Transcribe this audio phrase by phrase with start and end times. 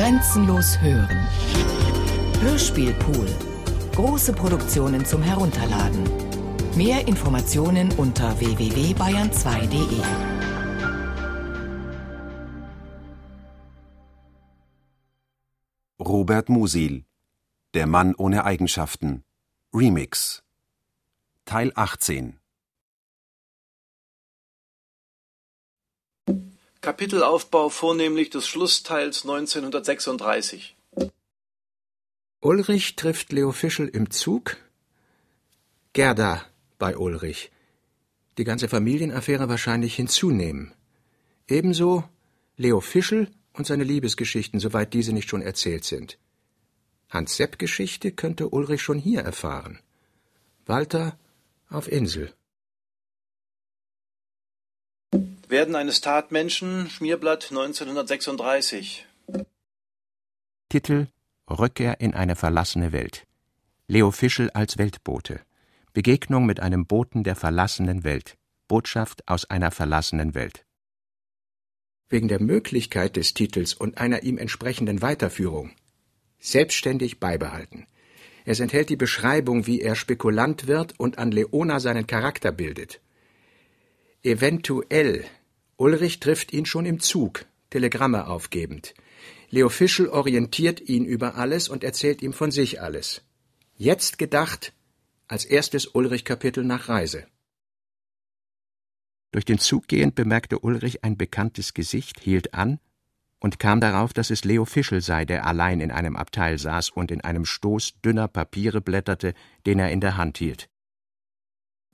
[0.00, 1.28] Grenzenlos hören.
[2.40, 3.26] Hörspielpool.
[3.94, 6.08] Große Produktionen zum Herunterladen.
[6.74, 10.00] Mehr Informationen unter www.bayern2.de.
[16.02, 17.04] Robert Musil
[17.74, 19.22] Der Mann ohne Eigenschaften
[19.74, 20.42] Remix
[21.44, 22.39] Teil 18
[26.80, 30.76] Kapitelaufbau vornehmlich des Schlussteils 1936.
[32.40, 34.56] Ulrich trifft Leo Fischel im Zug.
[35.92, 36.42] Gerda
[36.78, 37.50] bei Ulrich.
[38.38, 40.72] Die ganze Familienaffäre wahrscheinlich hinzunehmen.
[41.48, 42.04] Ebenso
[42.56, 46.16] Leo Fischel und seine Liebesgeschichten, soweit diese nicht schon erzählt sind.
[47.10, 49.80] Hans-Sepp-Geschichte könnte Ulrich schon hier erfahren.
[50.64, 51.18] Walter
[51.68, 52.32] auf Insel.
[55.50, 59.04] Werden eines Tatmenschen, Schmierblatt 1936.
[60.68, 61.08] Titel
[61.50, 63.26] Rückkehr in eine verlassene Welt.
[63.88, 65.40] Leo Fischel als Weltbote.
[65.92, 68.36] Begegnung mit einem Boten der verlassenen Welt.
[68.68, 70.64] Botschaft aus einer verlassenen Welt.
[72.08, 75.72] Wegen der Möglichkeit des Titels und einer ihm entsprechenden Weiterführung.
[76.38, 77.88] Selbstständig beibehalten.
[78.44, 83.00] Es enthält die Beschreibung, wie er Spekulant wird und an Leona seinen Charakter bildet.
[84.22, 85.24] Eventuell
[85.80, 88.92] Ulrich trifft ihn schon im Zug, Telegramme aufgebend.
[89.48, 93.22] Leo Fischel orientiert ihn über alles und erzählt ihm von sich alles.
[93.76, 94.74] Jetzt gedacht
[95.26, 97.26] als erstes Ulrich-Kapitel nach Reise.
[99.32, 102.78] Durch den Zug gehend bemerkte Ulrich ein bekanntes Gesicht, hielt an
[103.38, 107.10] und kam darauf, dass es Leo Fischel sei, der allein in einem Abteil saß und
[107.10, 109.32] in einem Stoß dünner Papiere blätterte,
[109.64, 110.68] den er in der Hand hielt.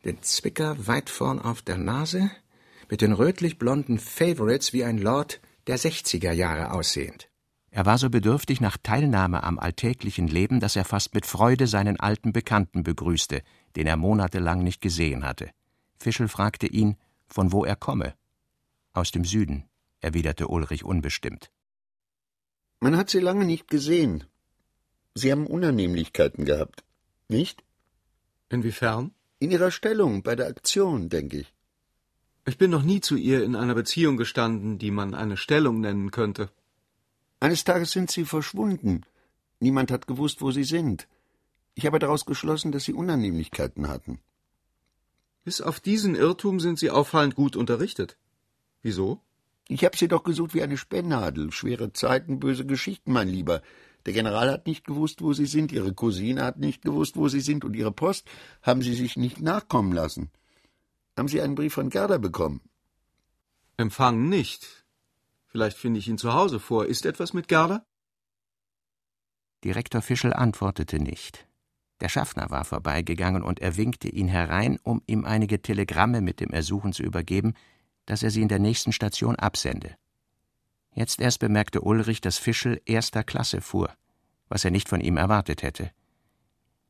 [0.04, 2.32] Den Zwicker weit vorn auf der Nase,
[2.88, 7.28] mit den rötlich-blonden Favorites wie ein Lord der 60er Jahre aussehend.
[7.70, 12.00] Er war so bedürftig nach Teilnahme am alltäglichen Leben, dass er fast mit Freude seinen
[12.00, 13.42] alten Bekannten begrüßte,
[13.74, 15.50] den er monatelang nicht gesehen hatte.
[15.98, 16.96] Fischel fragte ihn,
[17.28, 18.14] von wo er komme.
[18.92, 19.64] Aus dem Süden,
[20.00, 21.50] erwiderte Ulrich unbestimmt.
[22.80, 24.24] Man hat sie lange nicht gesehen.
[25.14, 26.84] Sie haben Unannehmlichkeiten gehabt,
[27.28, 27.62] nicht?
[28.48, 29.12] Inwiefern?
[29.38, 31.55] In ihrer Stellung bei der Aktion, denke ich.
[32.48, 36.12] Ich bin noch nie zu ihr in einer Beziehung gestanden, die man eine Stellung nennen
[36.12, 36.48] könnte.
[37.40, 39.04] Eines Tages sind sie verschwunden.
[39.58, 41.08] Niemand hat gewusst, wo sie sind.
[41.74, 44.20] Ich habe daraus geschlossen, dass sie Unannehmlichkeiten hatten.
[45.42, 48.16] Bis auf diesen Irrtum sind Sie auffallend gut unterrichtet.
[48.80, 49.20] Wieso?
[49.66, 51.50] Ich habe sie doch gesucht wie eine Spennnadel.
[51.50, 53.60] Schwere Zeiten, böse Geschichten, mein Lieber.
[54.06, 57.40] Der General hat nicht gewusst, wo sie sind, ihre Cousine hat nicht gewusst, wo sie
[57.40, 58.28] sind, und ihre Post
[58.62, 60.30] haben sie sich nicht nachkommen lassen.
[61.16, 62.60] Haben Sie einen Brief von Gerda bekommen?
[63.78, 64.84] Empfangen nicht.
[65.46, 66.86] Vielleicht finde ich ihn zu Hause vor.
[66.86, 67.86] Ist etwas mit Gerda?
[69.64, 71.46] Direktor Fischel antwortete nicht.
[72.00, 76.50] Der Schaffner war vorbeigegangen und er winkte ihn herein, um ihm einige Telegramme mit dem
[76.50, 77.54] Ersuchen zu übergeben,
[78.04, 79.96] dass er sie in der nächsten Station absende.
[80.92, 83.90] Jetzt erst bemerkte Ulrich, dass Fischel erster Klasse fuhr,
[84.48, 85.90] was er nicht von ihm erwartet hätte.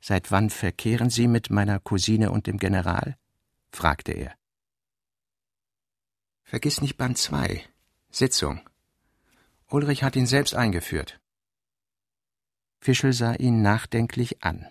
[0.01, 3.17] Seit wann verkehren Sie mit meiner Cousine und dem General?
[3.77, 4.35] Fragte er.
[6.43, 7.63] Vergiss nicht Band 2.
[8.11, 8.61] Sitzung.
[9.69, 11.21] Ulrich hat ihn selbst eingeführt.
[12.81, 14.67] Fischel sah ihn nachdenklich an.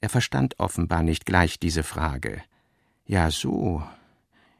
[0.00, 2.42] Er verstand offenbar nicht gleich diese Frage.
[3.06, 3.82] Ja, so.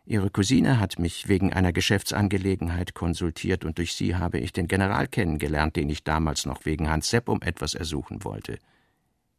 [0.04, 5.06] Ihre Cousine hat mich wegen einer Geschäftsangelegenheit konsultiert und durch sie habe ich den General
[5.06, 8.58] kennengelernt, den ich damals noch wegen Hans Sepp um etwas ersuchen wollte.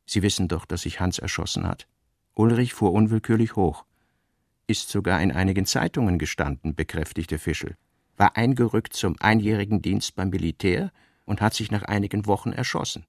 [0.05, 1.87] Sie wissen doch, dass sich Hans erschossen hat.
[2.35, 3.85] Ulrich fuhr unwillkürlich hoch.
[4.67, 7.75] Ist sogar in einigen Zeitungen gestanden, bekräftigte Fischel.
[8.17, 10.91] War eingerückt zum einjährigen Dienst beim Militär
[11.25, 13.05] und hat sich nach einigen Wochen erschossen.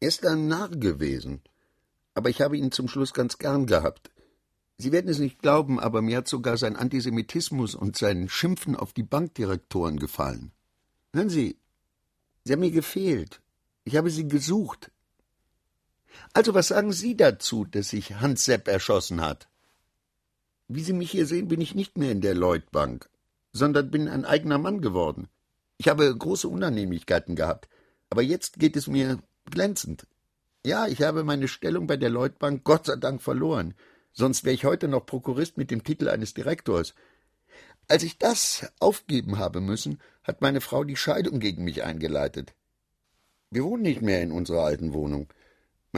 [0.00, 1.42] Er ist ein Narr gewesen.
[2.14, 4.10] Aber ich habe ihn zum Schluss ganz gern gehabt.
[4.76, 8.92] Sie werden es nicht glauben, aber mir hat sogar sein Antisemitismus und sein Schimpfen auf
[8.92, 10.52] die Bankdirektoren gefallen.
[11.12, 11.58] Hören Sie,
[12.44, 13.42] Sie haben mir gefehlt.
[13.84, 14.92] Ich habe Sie gesucht.
[16.32, 19.48] Also was sagen Sie dazu, dass sich Hans Sepp erschossen hat?
[20.68, 23.08] Wie Sie mich hier sehen, bin ich nicht mehr in der Lloyd-Bank,
[23.52, 25.28] sondern bin ein eigener Mann geworden.
[25.78, 27.68] Ich habe große Unannehmlichkeiten gehabt,
[28.10, 29.18] aber jetzt geht es mir
[29.50, 30.06] glänzend.
[30.66, 33.74] Ja, ich habe meine Stellung bei der Lloyd-Bank Gott sei Dank verloren,
[34.12, 36.94] sonst wäre ich heute noch Prokurist mit dem Titel eines Direktors.
[37.86, 42.52] Als ich das aufgeben habe müssen, hat meine Frau die Scheidung gegen mich eingeleitet.
[43.50, 45.28] Wir wohnen nicht mehr in unserer alten Wohnung.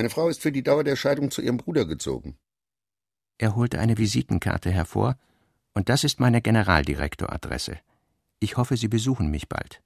[0.00, 2.38] Meine Frau ist für die Dauer der Scheidung zu ihrem Bruder gezogen.
[3.36, 5.18] Er holte eine Visitenkarte hervor,
[5.74, 7.78] und das ist meine Generaldirektoradresse.
[8.38, 9.82] Ich hoffe, Sie besuchen mich bald.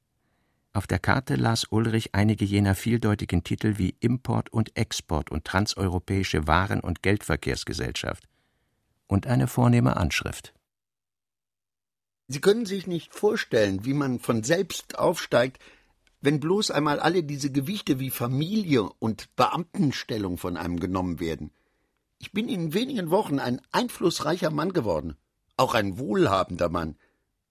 [0.72, 6.46] Auf der Karte las Ulrich einige jener vieldeutigen Titel wie Import und Export und transeuropäische
[6.46, 8.22] Waren- und Geldverkehrsgesellschaft
[9.08, 10.55] und eine vornehme Anschrift.
[12.28, 15.58] Sie können sich nicht vorstellen, wie man von selbst aufsteigt,
[16.25, 21.53] wenn bloß einmal alle diese Gewichte wie Familie und Beamtenstellung von einem genommen werden.
[22.19, 25.19] Ich bin in wenigen Wochen ein einflussreicher Mann geworden,
[25.59, 26.97] auch ein wohlhabender Mann.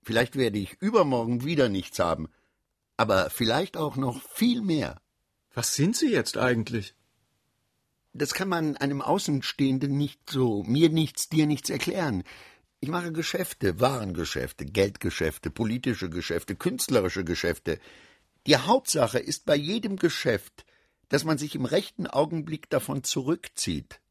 [0.01, 2.29] Vielleicht werde ich übermorgen wieder nichts haben,
[2.97, 4.99] aber vielleicht auch noch viel mehr.
[5.53, 6.95] Was sind Sie jetzt eigentlich?
[8.13, 12.23] Das kann man einem Außenstehenden nicht so, mir nichts, dir nichts erklären.
[12.79, 17.79] Ich mache Geschäfte, Warengeschäfte, Geldgeschäfte, politische Geschäfte, künstlerische Geschäfte.
[18.47, 20.65] Die Hauptsache ist bei jedem Geschäft,
[21.09, 24.01] dass man sich im rechten Augenblick davon zurückzieht.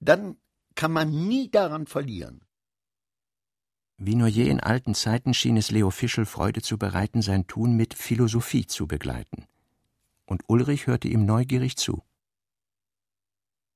[0.00, 0.36] Dann
[0.74, 2.42] kann man nie daran verlieren.
[3.96, 7.76] Wie nur je in alten Zeiten schien es Leo Fischel Freude zu bereiten, sein Tun
[7.76, 9.46] mit Philosophie zu begleiten.
[10.24, 12.02] Und Ulrich hörte ihm neugierig zu.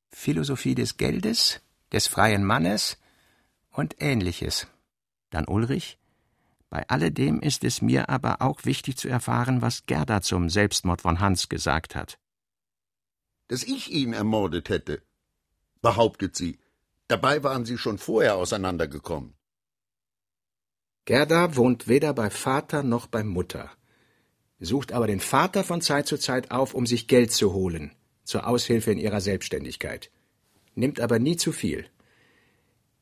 [0.08, 1.60] Philosophie des Geldes,
[1.92, 2.98] des freien Mannes
[3.70, 4.66] und ähnliches.
[5.30, 5.98] Dann Ulrich.
[6.74, 11.20] Bei alledem ist es mir aber auch wichtig zu erfahren, was Gerda zum Selbstmord von
[11.20, 12.18] Hans gesagt hat.
[13.46, 15.00] Dass ich ihn ermordet hätte,
[15.82, 16.58] behauptet sie.
[17.06, 19.34] Dabei waren sie schon vorher auseinandergekommen.
[21.04, 23.70] Gerda wohnt weder bei Vater noch bei Mutter,
[24.58, 27.92] sucht aber den Vater von Zeit zu Zeit auf, um sich Geld zu holen,
[28.24, 30.10] zur Aushilfe in ihrer Selbstständigkeit,
[30.74, 31.86] nimmt aber nie zu viel.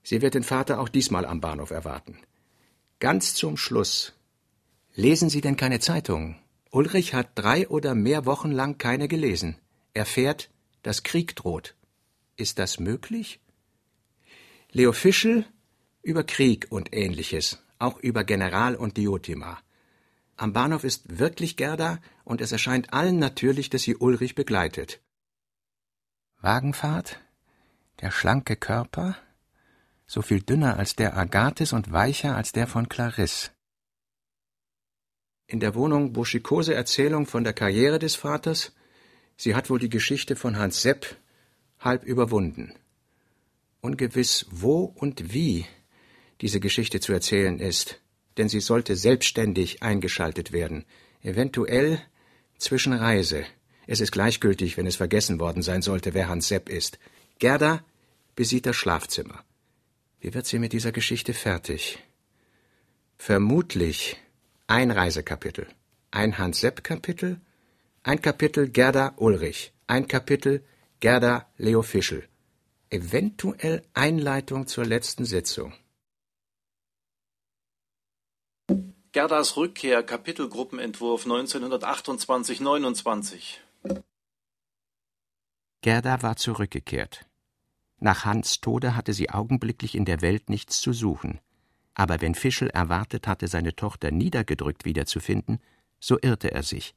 [0.02, 2.18] Sie wird den Vater auch diesmal am Bahnhof erwarten.
[3.02, 4.12] Ganz zum Schluss.
[4.94, 6.36] Lesen Sie denn keine Zeitung?
[6.70, 9.56] Ulrich hat drei oder mehr Wochen lang keine gelesen.
[9.92, 10.50] Er fährt,
[10.84, 11.74] dass Krieg droht.
[12.36, 13.40] Ist das möglich?
[14.70, 15.44] Leo Fischel
[16.02, 19.58] über Krieg und ähnliches auch über General und Diotima.
[20.36, 25.00] Am Bahnhof ist wirklich Gerda, und es erscheint allen natürlich, dass sie Ulrich begleitet.
[26.40, 27.18] Wagenfahrt,
[28.00, 29.16] der schlanke Körper,
[30.12, 33.48] so viel dünner als der Agathes und weicher als der von Clarisse.
[35.46, 38.72] In der Wohnung Burschikose Erzählung von der Karriere des Vaters,
[39.38, 41.16] sie hat wohl die Geschichte von Hans Sepp
[41.80, 42.74] halb überwunden.
[43.80, 45.64] Ungewiss wo und wie
[46.42, 47.98] diese Geschichte zu erzählen ist,
[48.36, 50.84] denn sie sollte selbstständig eingeschaltet werden,
[51.22, 51.98] eventuell
[52.58, 53.46] zwischen Reise.
[53.86, 56.98] Es ist gleichgültig, wenn es vergessen worden sein sollte, wer Hans Sepp ist.
[57.38, 57.82] Gerda
[58.36, 59.42] besieht das Schlafzimmer.
[60.22, 61.98] Wie wird sie mit dieser Geschichte fertig?
[63.18, 64.16] Vermutlich
[64.68, 65.66] ein Reisekapitel,
[66.12, 67.40] ein Hans Sepp Kapitel,
[68.04, 70.64] ein Kapitel Gerda Ulrich, ein Kapitel
[71.00, 72.28] Gerda Leo Fischel,
[72.88, 75.74] eventuell Einleitung zur letzten Sitzung.
[79.10, 83.56] Gerdas Rückkehr, Kapitelgruppenentwurf 1928-29.
[85.80, 87.26] Gerda war zurückgekehrt.
[88.02, 91.38] Nach Hans Tode hatte sie augenblicklich in der Welt nichts zu suchen.
[91.94, 95.60] Aber wenn Fischel erwartet hatte, seine Tochter niedergedrückt wiederzufinden,
[96.00, 96.96] so irrte er sich.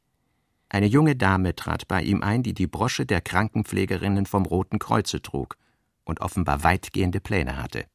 [0.67, 5.21] Eine junge Dame trat bei ihm ein, die die Brosche der Krankenpflegerinnen vom Roten Kreuze
[5.21, 5.57] trug
[6.05, 7.85] und offenbar weitgehende Pläne hatte.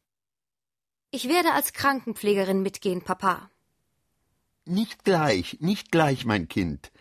[1.10, 3.50] Ich werde als Krankenpflegerin mitgehen, Papa.
[4.66, 6.92] Nicht gleich, nicht gleich, mein Kind.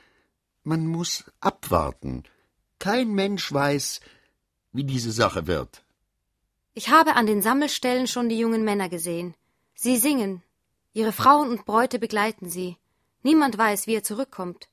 [0.63, 2.23] Man muss abwarten.
[2.79, 3.99] Kein Mensch weiß,
[4.71, 5.83] wie diese Sache wird.
[6.73, 9.35] Ich habe an den Sammelstellen schon die jungen Männer gesehen.
[9.73, 10.43] Sie singen.
[10.93, 12.77] Ihre Frauen und Bräute begleiten sie.
[13.23, 14.69] Niemand weiß, wie er zurückkommt.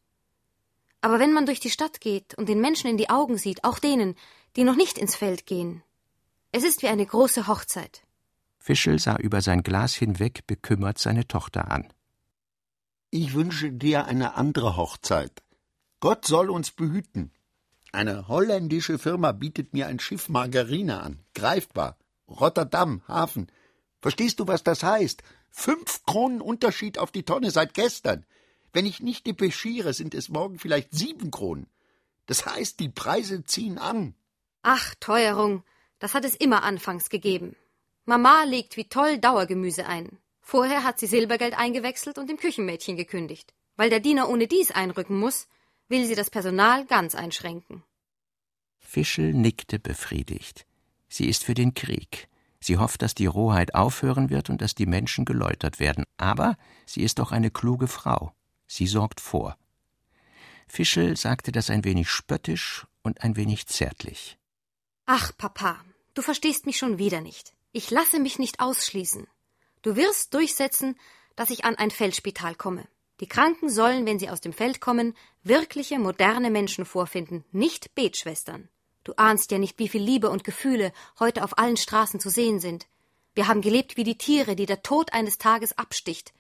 [1.01, 3.79] Aber wenn man durch die Stadt geht und den Menschen in die Augen sieht, auch
[3.79, 4.17] denen,
[4.57, 5.83] die noch nicht ins Feld gehen,
[6.53, 8.03] es ist wie eine große Hochzeit.
[8.59, 11.93] Fischel sah über sein Glas hinweg bekümmert seine Tochter an.
[13.11, 15.43] Ich wünsche dir eine andere Hochzeit.
[16.01, 17.31] Gott soll uns behüten.
[17.97, 21.25] Eine holländische Firma bietet mir ein Schiff Margarine an.
[21.35, 21.97] Greifbar.
[22.29, 23.51] Rotterdam, Hafen.
[24.03, 25.23] Verstehst du, was das heißt?
[25.49, 28.27] Fünf Kronen Unterschied auf die Tonne seit gestern.
[28.75, 31.69] Wenn ich nicht depeschiere, sind es morgen vielleicht sieben Kronen.
[32.27, 34.15] Das heißt, die Preise ziehen an.
[34.61, 35.65] Ach, Teuerung.
[35.99, 37.57] Das hat es immer anfangs gegeben.
[38.05, 40.19] Mama legt wie toll Dauergemüse ein.
[40.43, 43.55] Vorher hat sie Silbergeld eingewechselt und dem Küchenmädchen gekündigt.
[43.75, 45.49] Weil der Diener ohne dies einrücken muss,
[45.89, 47.83] will sie das Personal ganz einschränken.
[48.87, 50.67] Fischel nickte befriedigt.
[51.09, 52.29] Sie ist für den Krieg.
[52.61, 56.05] Sie hofft, dass die Rohheit aufhören wird und dass die Menschen geläutert werden.
[56.17, 58.33] Aber sie ist doch eine kluge Frau.
[58.67, 59.57] Sie sorgt vor.
[60.67, 64.39] Fischel sagte das ein wenig spöttisch und ein wenig zärtlich.
[65.05, 65.79] Ach, Papa,
[66.15, 67.55] du verstehst mich schon wieder nicht.
[67.73, 69.27] Ich lasse mich nicht ausschließen.
[69.83, 70.97] Du wirst durchsetzen,
[71.37, 72.89] dass ich an ein Feldspital komme.
[73.21, 78.69] Die Kranken sollen, wenn sie aus dem Feld kommen, wirkliche, moderne Menschen vorfinden, nicht Betschwestern.
[79.07, 82.59] Du ahnst ja nicht, wie viel Liebe und Gefühle heute auf allen Straßen zu sehen
[82.59, 82.89] sind.
[83.37, 86.35] Wir haben gelebt wie die Tiere, die der Tod eines Tages absticht.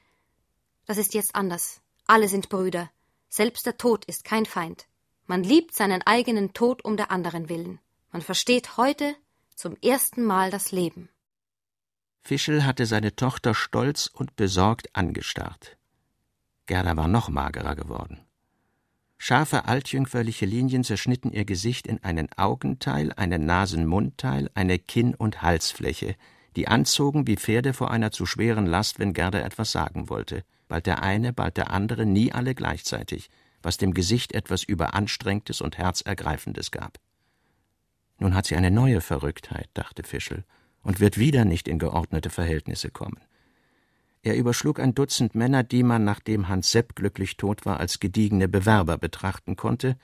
[0.84, 1.80] Das ist jetzt anders.
[2.06, 2.90] Alle sind Brüder.
[3.28, 4.88] Selbst der Tod ist kein Feind.
[5.26, 7.78] Man liebt seinen eigenen Tod um der anderen willen.
[8.10, 9.14] Man versteht heute
[9.54, 11.08] zum ersten Mal das Leben.
[12.24, 15.76] Fischel hatte seine Tochter stolz und besorgt angestarrt.
[16.66, 18.25] Gerda war noch magerer geworden.
[19.18, 26.16] Scharfe altjüngferliche Linien zerschnitten ihr Gesicht in einen Augenteil, einen Nasen-Mundteil, eine Kinn- und Halsfläche,
[26.54, 30.44] die anzogen wie Pferde vor einer zu schweren Last, wenn Gerda etwas sagen wollte.
[30.68, 33.30] Bald der eine, bald der andere, nie alle gleichzeitig,
[33.62, 36.98] was dem Gesicht etwas Überanstrengtes und Herzergreifendes gab.
[38.18, 40.44] Nun hat sie eine neue Verrücktheit, dachte Fischel,
[40.82, 43.20] und wird wieder nicht in geordnete Verhältnisse kommen.
[44.26, 48.48] Er überschlug ein Dutzend Männer, die man, nachdem Hans Sepp glücklich tot war, als gediegene
[48.48, 49.96] Bewerber betrachten konnte,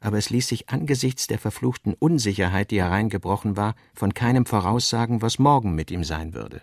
[0.00, 5.38] aber es ließ sich angesichts der verfluchten Unsicherheit, die hereingebrochen war, von keinem voraussagen, was
[5.38, 6.62] morgen mit ihm sein würde.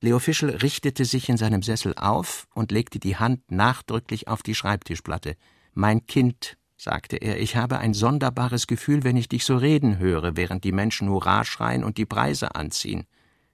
[0.00, 4.54] Leo Fischel richtete sich in seinem Sessel auf und legte die Hand nachdrücklich auf die
[4.54, 5.36] Schreibtischplatte.
[5.74, 10.34] Mein Kind, sagte er, ich habe ein sonderbares Gefühl, wenn ich dich so reden höre,
[10.34, 13.06] während die Menschen Hurra schreien und die Preise anziehen.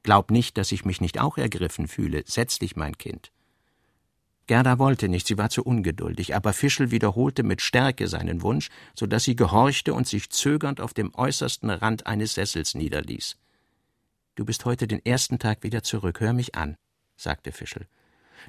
[0.03, 2.25] Glaub nicht, dass ich mich nicht auch ergriffen fühle.
[2.27, 3.31] Setz dich, mein Kind.
[4.49, 9.07] Gerda wollte nicht, sie war zu ungeduldig, aber Fischel wiederholte mit Stärke seinen Wunsch, so
[9.07, 13.37] dass sie gehorchte und sich zögernd auf dem äußersten Rand eines Sessels niederließ.
[14.35, 16.77] Du bist heute den ersten Tag wieder zurück, hör mich an,
[17.17, 17.87] sagte Fischel.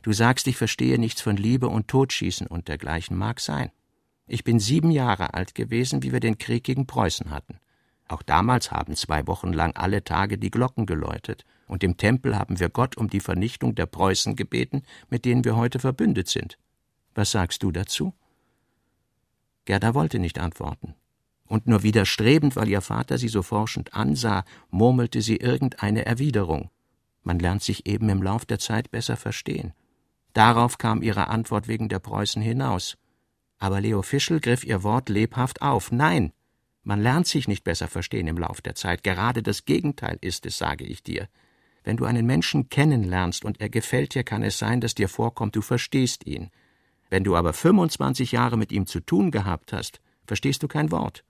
[0.01, 3.71] Du sagst, ich verstehe nichts von Liebe und Totschießen und dergleichen, mag sein.
[4.25, 7.59] Ich bin sieben Jahre alt gewesen, wie wir den Krieg gegen Preußen hatten.
[8.13, 12.59] Auch damals haben zwei Wochen lang alle Tage die Glocken geläutet, und im Tempel haben
[12.59, 16.59] wir Gott um die Vernichtung der Preußen gebeten, mit denen wir heute verbündet sind.
[17.15, 18.13] Was sagst du dazu?
[19.65, 20.93] Gerda wollte nicht antworten.
[21.47, 26.69] Und nur widerstrebend, weil ihr Vater sie so forschend ansah, murmelte sie irgendeine Erwiderung.
[27.23, 29.73] Man lernt sich eben im Lauf der Zeit besser verstehen.
[30.33, 32.95] Darauf kam ihre Antwort wegen der Preußen hinaus.
[33.57, 35.91] Aber Leo Fischel griff ihr Wort lebhaft auf.
[35.91, 36.31] Nein,
[36.83, 39.03] man lernt sich nicht besser verstehen im Lauf der Zeit.
[39.03, 41.29] Gerade das Gegenteil ist es, sage ich dir.
[41.83, 45.55] Wenn du einen Menschen kennenlernst und er gefällt dir, kann es sein, dass dir vorkommt,
[45.55, 46.49] du verstehst ihn.
[47.09, 51.23] Wenn du aber 25 Jahre mit ihm zu tun gehabt hast, verstehst du kein Wort.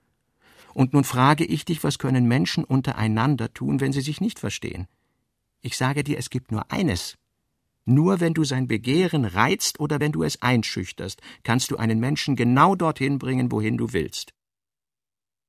[0.73, 4.87] Und nun frage ich dich, was können Menschen untereinander tun, wenn sie sich nicht verstehen?
[5.61, 7.17] Ich sage dir, es gibt nur eines.
[7.85, 12.35] Nur wenn du sein Begehren reizt oder wenn du es einschüchterst, kannst du einen Menschen
[12.35, 14.33] genau dorthin bringen, wohin du willst.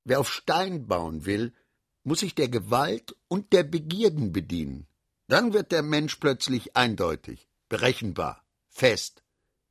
[0.04, 1.54] Wer auf Stein bauen will,
[2.02, 4.86] muss sich der Gewalt und der Begierden bedienen.
[5.28, 9.22] Dann wird der Mensch plötzlich eindeutig, berechenbar, fest.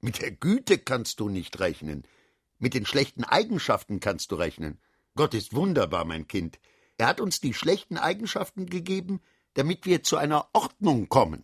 [0.01, 2.07] Mit der Güte kannst du nicht rechnen.
[2.57, 4.81] Mit den schlechten Eigenschaften kannst du rechnen.
[5.15, 6.59] Gott ist wunderbar, mein Kind.
[6.97, 9.21] Er hat uns die schlechten Eigenschaften gegeben,
[9.53, 11.43] damit wir zu einer Ordnung kommen.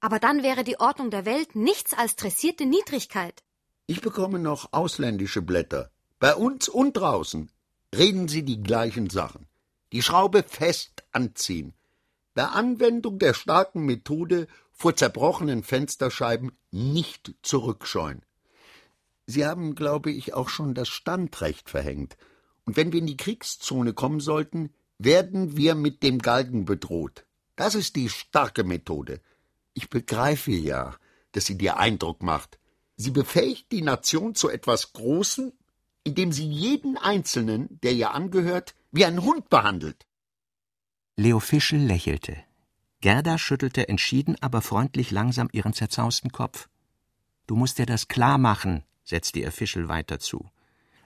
[0.00, 3.44] Aber dann wäre die Ordnung der Welt nichts als dressierte Niedrigkeit.
[3.86, 5.90] Ich bekomme noch ausländische Blätter.
[6.18, 7.50] Bei uns und draußen
[7.96, 9.46] reden sie die gleichen Sachen.
[9.92, 11.74] Die Schraube fest anziehen.
[12.34, 18.22] Bei Anwendung der starken Methode vor zerbrochenen Fensterscheiben nicht zurückscheuen.
[19.26, 22.16] Sie haben, glaube ich, auch schon das Standrecht verhängt.
[22.64, 27.24] Und wenn wir in die Kriegszone kommen sollten, werden wir mit dem Galgen bedroht.
[27.56, 29.20] Das ist die starke Methode.
[29.72, 30.94] Ich begreife ja,
[31.32, 32.58] dass sie dir Eindruck macht.
[32.96, 35.52] Sie befähigt die Nation zu etwas Großem
[36.06, 40.06] indem sie jeden Einzelnen, der ihr angehört, wie einen Hund behandelt.
[41.16, 42.36] Leo Fischel lächelte.
[43.00, 46.68] Gerda schüttelte entschieden, aber freundlich langsam ihren zerzausten Kopf.
[47.48, 50.48] Du musst dir das klar machen, setzte ihr Fischel weiter zu.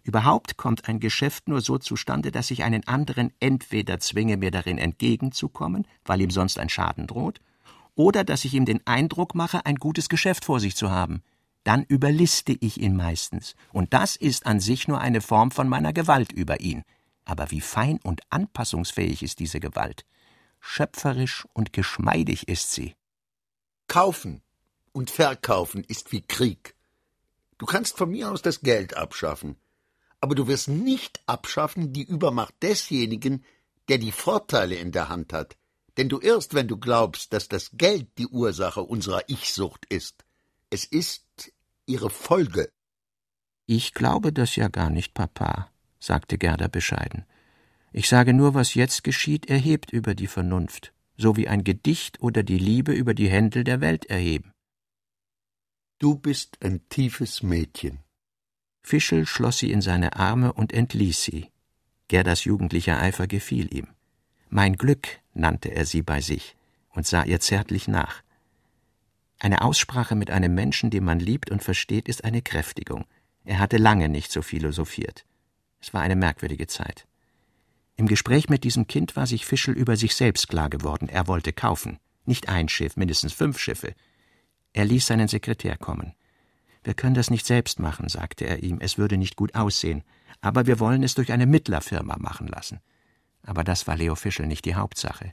[0.03, 4.77] Überhaupt kommt ein Geschäft nur so zustande, dass ich einen anderen entweder zwinge, mir darin
[4.77, 7.41] entgegenzukommen, weil ihm sonst ein Schaden droht,
[7.95, 11.23] oder dass ich ihm den Eindruck mache, ein gutes Geschäft vor sich zu haben
[11.65, 15.93] dann überliste ich ihn meistens, und das ist an sich nur eine Form von meiner
[15.93, 16.85] Gewalt über ihn.
[17.25, 20.05] Aber wie fein und anpassungsfähig ist diese Gewalt.
[20.59, 22.95] Schöpferisch und geschmeidig ist sie.
[23.89, 24.43] Kaufen
[24.93, 26.75] und verkaufen ist wie Krieg.
[27.59, 29.57] Du kannst von mir aus das Geld abschaffen,
[30.21, 33.45] aber du wirst nicht abschaffen die Übermacht desjenigen,
[33.89, 35.57] der die Vorteile in der Hand hat.
[35.97, 40.25] Denn du irrst, wenn du glaubst, dass das Geld die Ursache unserer Ich-Sucht ist.
[40.71, 41.27] Es ist
[41.91, 42.71] ihre Folge.
[43.67, 47.25] Ich glaube das ja gar nicht, Papa, sagte Gerda bescheiden.
[47.93, 52.43] Ich sage nur, was jetzt geschieht, erhebt über die Vernunft, so wie ein Gedicht oder
[52.43, 54.53] die Liebe über die Händel der Welt erheben.
[55.99, 57.99] Du bist ein tiefes Mädchen.
[58.83, 61.51] Fischel schloss sie in seine Arme und entließ sie.
[62.09, 63.89] Gerdas jugendlicher Eifer gefiel ihm.
[64.49, 66.57] Mein Glück nannte er sie bei sich
[66.91, 68.23] und sah ihr zärtlich nach.
[69.41, 73.07] Eine Aussprache mit einem Menschen, den man liebt und versteht, ist eine Kräftigung.
[73.45, 75.25] Er hatte lange nicht so philosophiert.
[75.81, 77.07] Es war eine merkwürdige Zeit.
[77.97, 81.09] Im Gespräch mit diesem Kind war sich Fischel über sich selbst klar geworden.
[81.09, 81.99] Er wollte kaufen.
[82.27, 83.95] Nicht ein Schiff, mindestens fünf Schiffe.
[84.75, 86.15] Er ließ seinen Sekretär kommen.
[86.85, 90.03] Wir können das nicht selbst machen, sagte er ihm, es würde nicht gut aussehen,
[90.43, 92.81] aber wir wollen es durch eine Mittlerfirma machen lassen.
[93.43, 95.33] Aber das war Leo Fischel nicht die Hauptsache.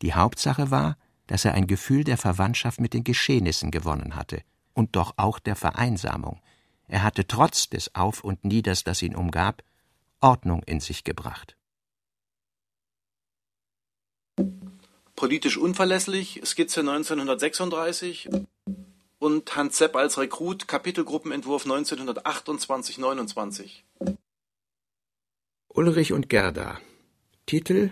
[0.00, 0.96] Die Hauptsache war,
[1.28, 4.42] dass er ein Gefühl der Verwandtschaft mit den Geschehnissen gewonnen hatte
[4.74, 6.42] und doch auch der Vereinsamung.
[6.88, 9.62] Er hatte trotz des Auf und Nieders, das ihn umgab,
[10.20, 11.56] Ordnung in sich gebracht.
[15.14, 18.28] Politisch unverlässlich, Skizze 1936
[19.18, 23.82] und Hans Sepp als Rekrut, Kapitelgruppenentwurf 1928-29.
[25.68, 26.78] Ulrich und Gerda.
[27.46, 27.90] Titel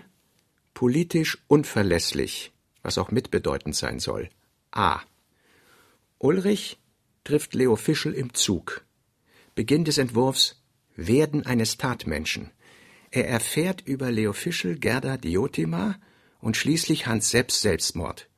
[0.73, 2.53] Politisch unverlässlich,
[2.87, 4.29] was auch mitbedeutend sein soll.
[4.71, 5.01] A.
[6.17, 6.79] Ulrich
[7.23, 8.85] trifft Leo Fischel im Zug.
[9.53, 10.63] Beginn des Entwurfs
[10.95, 12.51] Werden eines Tatmenschen.
[13.11, 15.99] Er erfährt über Leo Fischel, Gerda Diotima
[16.39, 18.29] und schließlich Hans Sepps Selbstmord.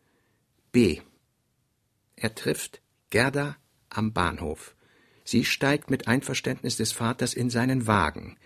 [0.71, 0.99] B.
[2.15, 3.55] Er trifft Gerda
[3.89, 4.75] am Bahnhof.
[5.23, 8.37] Sie steigt mit Einverständnis des Vaters in seinen Wagen.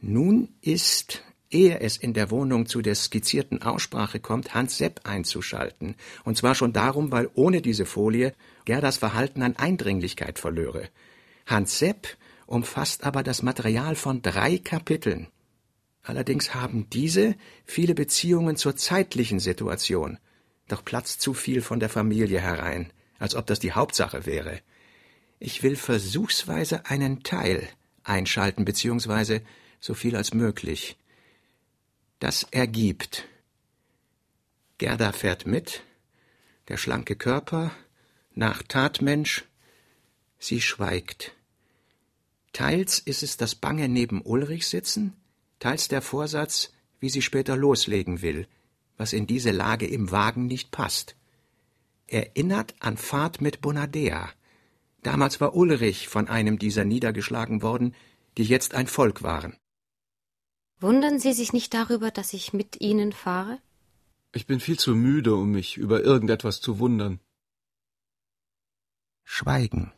[0.00, 5.94] Nun ist, ehe es in der Wohnung zu der skizzierten Aussprache kommt, Hans Sepp einzuschalten.
[6.24, 10.88] Und zwar schon darum, weil ohne diese Folie Gerdas Verhalten an Eindringlichkeit verlöre.
[11.46, 12.08] Hans Sepp
[12.46, 15.28] umfasst aber das Material von drei Kapiteln.
[16.02, 20.18] Allerdings haben diese viele Beziehungen zur zeitlichen Situation,
[20.68, 24.60] doch platzt zu viel von der Familie herein, als ob das die Hauptsache wäre.
[25.38, 27.68] Ich will versuchsweise einen Teil
[28.04, 29.42] einschalten, beziehungsweise
[29.80, 30.96] so viel als möglich.
[32.22, 33.26] Das ergibt.
[34.78, 35.82] Gerda fährt mit,
[36.68, 37.72] der schlanke Körper,
[38.32, 39.44] nach Tatmensch,
[40.38, 41.34] sie schweigt.
[42.52, 45.14] Teils ist es das Bange neben Ulrich sitzen,
[45.58, 48.46] teils der Vorsatz, wie sie später loslegen will,
[48.96, 51.16] was in diese Lage im Wagen nicht passt.
[52.06, 54.30] Erinnert an Fahrt mit Bonadea.
[55.02, 57.96] Damals war Ulrich von einem dieser niedergeschlagen worden,
[58.38, 59.56] die jetzt ein Volk waren.
[60.82, 63.60] Wundern Sie sich nicht darüber, dass ich mit Ihnen fahre?
[64.32, 67.20] Ich bin viel zu müde, um mich über irgendetwas zu wundern.
[69.22, 69.92] Schweigen,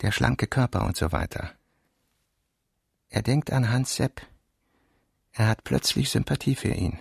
[0.00, 1.52] der schlanke Körper und so weiter.
[3.08, 4.24] Er denkt an Hans Sepp,
[5.32, 7.00] er hat plötzlich Sympathie für ihn.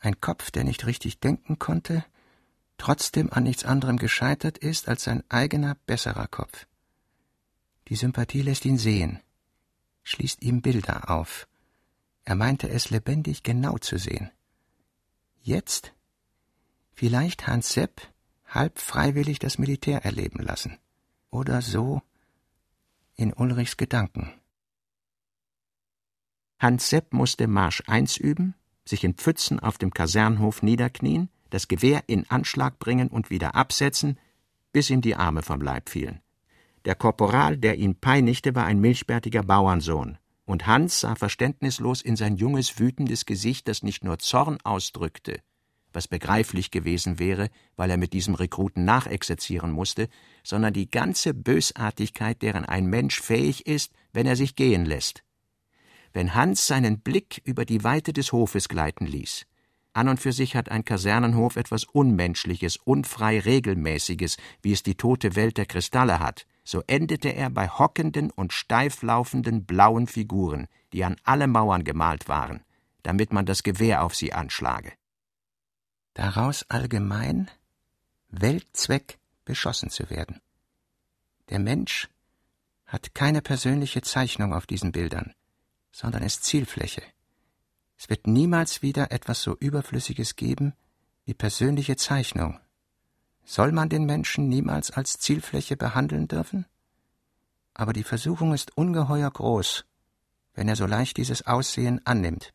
[0.00, 2.04] Ein Kopf, der nicht richtig denken konnte,
[2.76, 6.66] trotzdem an nichts anderem gescheitert ist als sein eigener besserer Kopf.
[7.86, 9.20] Die Sympathie lässt ihn sehen,
[10.02, 11.46] schließt ihm Bilder auf.
[12.24, 14.30] Er meinte es lebendig genau zu sehen.
[15.40, 15.92] Jetzt
[16.92, 18.00] vielleicht Hans Sepp
[18.46, 20.78] halb freiwillig das Militär erleben lassen.
[21.30, 22.02] Oder so
[23.16, 24.32] in Ulrichs Gedanken.
[26.58, 28.54] Hans Sepp musste Marsch 1 üben,
[28.84, 34.18] sich in Pfützen auf dem Kasernhof niederknien, das Gewehr in Anschlag bringen und wieder absetzen,
[34.72, 36.20] bis ihm die Arme vom Leib fielen.
[36.84, 42.36] Der Korporal, der ihn peinigte, war ein milchbärtiger Bauernsohn, und Hans sah verständnislos in sein
[42.36, 45.40] junges, wütendes Gesicht, das nicht nur Zorn ausdrückte,
[45.92, 50.08] was begreiflich gewesen wäre, weil er mit diesem Rekruten nachexerzieren musste,
[50.42, 55.22] sondern die ganze Bösartigkeit, deren ein Mensch fähig ist, wenn er sich gehen lässt
[56.12, 59.46] wenn Hans seinen Blick über die Weite des Hofes gleiten ließ.
[59.94, 65.36] An und für sich hat ein Kasernenhof etwas Unmenschliches, unfrei Regelmäßiges, wie es die tote
[65.36, 66.46] Welt der Kristalle hat.
[66.64, 72.28] So endete er bei hockenden und steif laufenden blauen Figuren, die an alle Mauern gemalt
[72.28, 72.64] waren,
[73.02, 74.92] damit man das Gewehr auf sie anschlage.
[76.14, 77.50] Daraus allgemein
[78.28, 80.40] Weltzweck beschossen zu werden.
[81.48, 82.08] Der Mensch
[82.86, 85.34] hat keine persönliche Zeichnung auf diesen Bildern
[85.92, 87.02] sondern ist Zielfläche.
[87.96, 90.72] Es wird niemals wieder etwas so Überflüssiges geben
[91.24, 92.58] wie persönliche Zeichnung.
[93.44, 96.66] Soll man den Menschen niemals als Zielfläche behandeln dürfen?
[97.74, 99.84] Aber die Versuchung ist ungeheuer groß,
[100.54, 102.52] wenn er so leicht dieses Aussehen annimmt.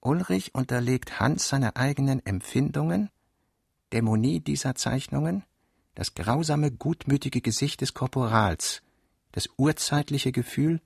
[0.00, 3.10] Ulrich unterlegt Hans seine eigenen Empfindungen,
[3.92, 5.44] Dämonie dieser Zeichnungen,
[5.94, 8.82] das grausame, gutmütige Gesicht des Korporals,
[9.30, 10.80] das urzeitliche Gefühl,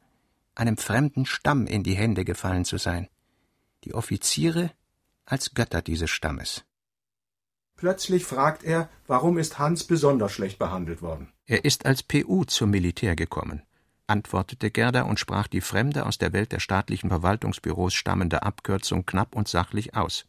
[0.55, 3.09] einem fremden Stamm in die Hände gefallen zu sein,
[3.85, 4.71] die Offiziere
[5.25, 6.66] als Götter dieses Stammes.
[7.77, 11.29] Plötzlich fragt er, warum ist Hans besonders schlecht behandelt worden?
[11.47, 13.63] Er ist als PU zum Militär gekommen,
[14.07, 19.37] antwortete Gerda und sprach die fremde, aus der Welt der staatlichen Verwaltungsbüros stammende Abkürzung knapp
[19.37, 20.27] und sachlich aus.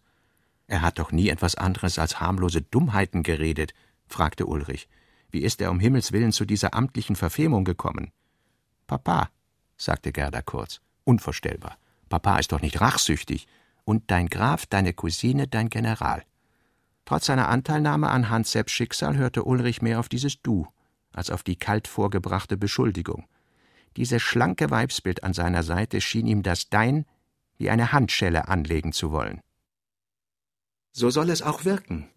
[0.68, 3.74] Er hat doch nie etwas anderes als harmlose Dummheiten geredet,
[4.08, 4.90] fragte Ulrich.
[5.32, 8.12] Wie ist er um Himmels willen zu dieser amtlichen Verfemung gekommen?
[8.88, 9.30] Papa,
[9.78, 11.78] sagte Gerda kurz, unvorstellbar.
[12.10, 13.48] Papa ist doch nicht rachsüchtig.
[13.84, 16.24] Und dein Graf, deine Cousine, dein General.
[17.08, 20.68] Trotz seiner Anteilnahme an Hans Sepps Schicksal hörte Ulrich mehr auf dieses Du
[21.14, 23.30] als auf die kalt vorgebrachte Beschuldigung.
[23.96, 27.06] Dieses schlanke Weibsbild an seiner Seite schien ihm das Dein
[27.58, 29.40] wie eine Handschelle anlegen zu wollen.
[30.92, 32.10] So soll es auch wirken.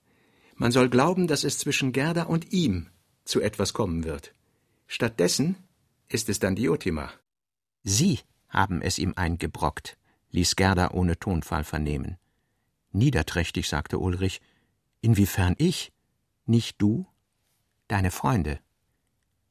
[0.57, 2.89] Man soll glauben, dass es zwischen Gerda und ihm
[3.25, 4.35] zu etwas kommen wird.
[4.89, 5.55] Stattdessen
[6.09, 7.13] ist es dann Diotima.
[7.85, 9.97] Sie haben es ihm eingebrockt,
[10.33, 12.19] ließ Gerda ohne Tonfall vernehmen.
[12.91, 14.41] Niederträchtig sagte Ulrich,
[15.01, 15.93] inwiefern ich,
[16.47, 17.07] nicht du,
[17.89, 18.59] deine Freunde.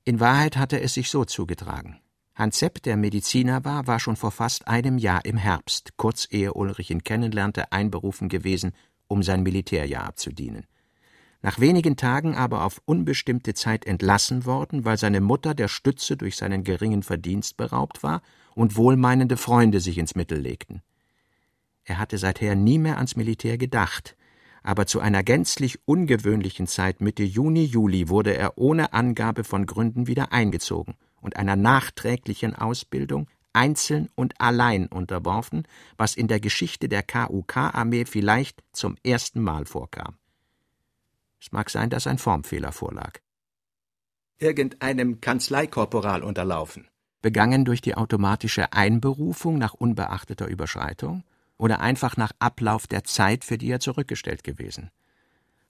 [0.03, 1.99] In Wahrheit hatte es sich so zugetragen.
[2.35, 6.53] Hans Sepp, der Mediziner war, war schon vor fast einem Jahr im Herbst, kurz ehe
[6.53, 8.71] Ulrich ihn kennenlernte, einberufen gewesen,
[9.07, 10.65] um sein Militärjahr abzudienen
[11.41, 16.35] nach wenigen Tagen aber auf unbestimmte Zeit entlassen worden, weil seine Mutter der Stütze durch
[16.35, 18.21] seinen geringen Verdienst beraubt war
[18.55, 20.81] und wohlmeinende Freunde sich ins Mittel legten.
[21.85, 24.15] Er hatte seither nie mehr ans Militär gedacht,
[24.63, 30.08] aber zu einer gänzlich ungewöhnlichen Zeit Mitte Juni, Juli wurde er ohne Angabe von Gründen
[30.08, 35.67] wieder eingezogen und einer nachträglichen Ausbildung einzeln und allein unterworfen,
[35.98, 40.17] was in der Geschichte der KUK-Armee vielleicht zum ersten Mal vorkam.
[41.41, 43.19] Es mag sein, dass ein Formfehler vorlag.
[44.38, 46.88] Irgendeinem Kanzleikorporal unterlaufen.
[47.22, 51.24] Begangen durch die automatische Einberufung nach unbeachteter Überschreitung
[51.60, 54.89] oder einfach nach Ablauf der Zeit, für die er zurückgestellt gewesen.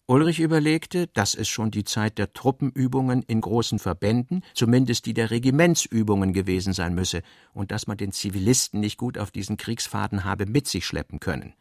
[0.06, 5.30] Ulrich überlegte, dass es schon die Zeit der Truppenübungen in großen Verbänden, zumindest die der
[5.30, 7.22] Regimentsübungen gewesen sein müsse,
[7.54, 11.54] und dass man den Zivilisten nicht gut auf diesen Kriegsfaden habe mit sich schleppen können.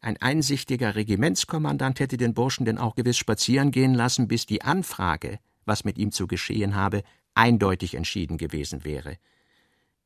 [0.00, 5.38] Ein einsichtiger Regimentskommandant hätte den Burschen denn auch gewiss spazieren gehen lassen, bis die Anfrage,
[5.64, 7.02] was mit ihm zu geschehen habe,
[7.34, 9.16] eindeutig entschieden gewesen wäre.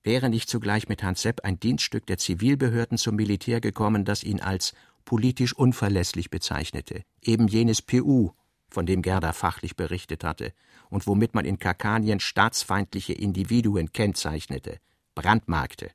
[0.05, 4.38] Wäre nicht zugleich mit Hans Sepp ein Dienststück der Zivilbehörden zum Militär gekommen, das ihn
[4.38, 4.75] als
[5.07, 8.33] politisch unverlässlich bezeichnete, eben jenes PU,
[8.69, 10.53] von dem Gerda fachlich berichtet hatte
[10.90, 14.79] und womit man in Kakanien staatsfeindliche Individuen kennzeichnete,
[15.14, 15.90] brandmarkte.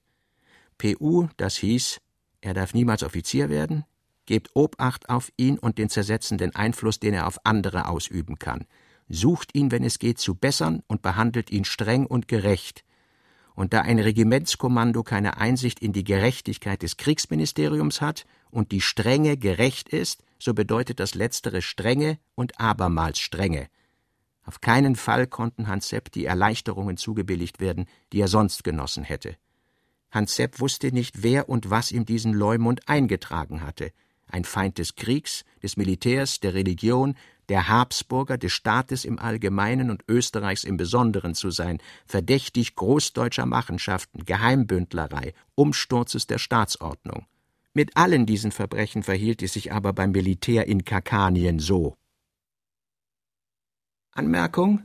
[0.79, 2.01] PU, das hieß,
[2.41, 3.85] er darf niemals Offizier werden,
[4.25, 8.65] gebt Obacht auf ihn und den zersetzenden Einfluss, den er auf andere ausüben kann.
[9.07, 12.85] Sucht ihn, wenn es geht, zu bessern und behandelt ihn streng und gerecht.
[13.59, 19.35] Und da ein Regimentskommando keine Einsicht in die Gerechtigkeit des Kriegsministeriums hat und die Strenge
[19.35, 23.67] gerecht ist, so bedeutet das letztere Strenge und abermals Strenge.
[24.45, 29.35] Auf keinen Fall konnten Hans Sepp die Erleichterungen zugebilligt werden, die er sonst genossen hätte.
[30.09, 33.91] Hans Sepp wusste nicht, wer und was ihm diesen Leumund eingetragen hatte.
[34.27, 37.15] Ein Feind des Kriegs, des Militärs, der Religion,
[37.49, 44.23] der Habsburger, des Staates im Allgemeinen und Österreichs im Besonderen zu sein, verdächtig großdeutscher Machenschaften,
[44.23, 47.25] Geheimbündlerei, Umsturzes der Staatsordnung.
[47.73, 51.95] Mit allen diesen Verbrechen verhielt es sich aber beim Militär in Kakanien so.
[54.11, 54.83] Anmerkung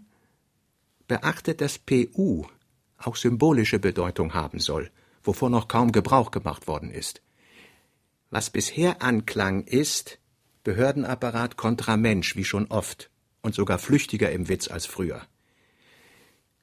[1.06, 2.46] Beachtet, dass PU
[2.96, 4.90] auch symbolische Bedeutung haben soll
[5.24, 7.22] wovon noch kaum Gebrauch gemacht worden ist.
[8.30, 10.18] Was bisher anklang, ist
[10.64, 13.10] Behördenapparat kontra Mensch, wie schon oft,
[13.42, 15.22] und sogar flüchtiger im Witz als früher.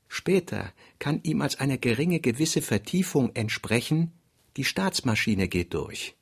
[0.08, 4.12] Später kann ihm als eine geringe gewisse Vertiefung entsprechen,
[4.58, 6.16] die Staatsmaschine geht durch.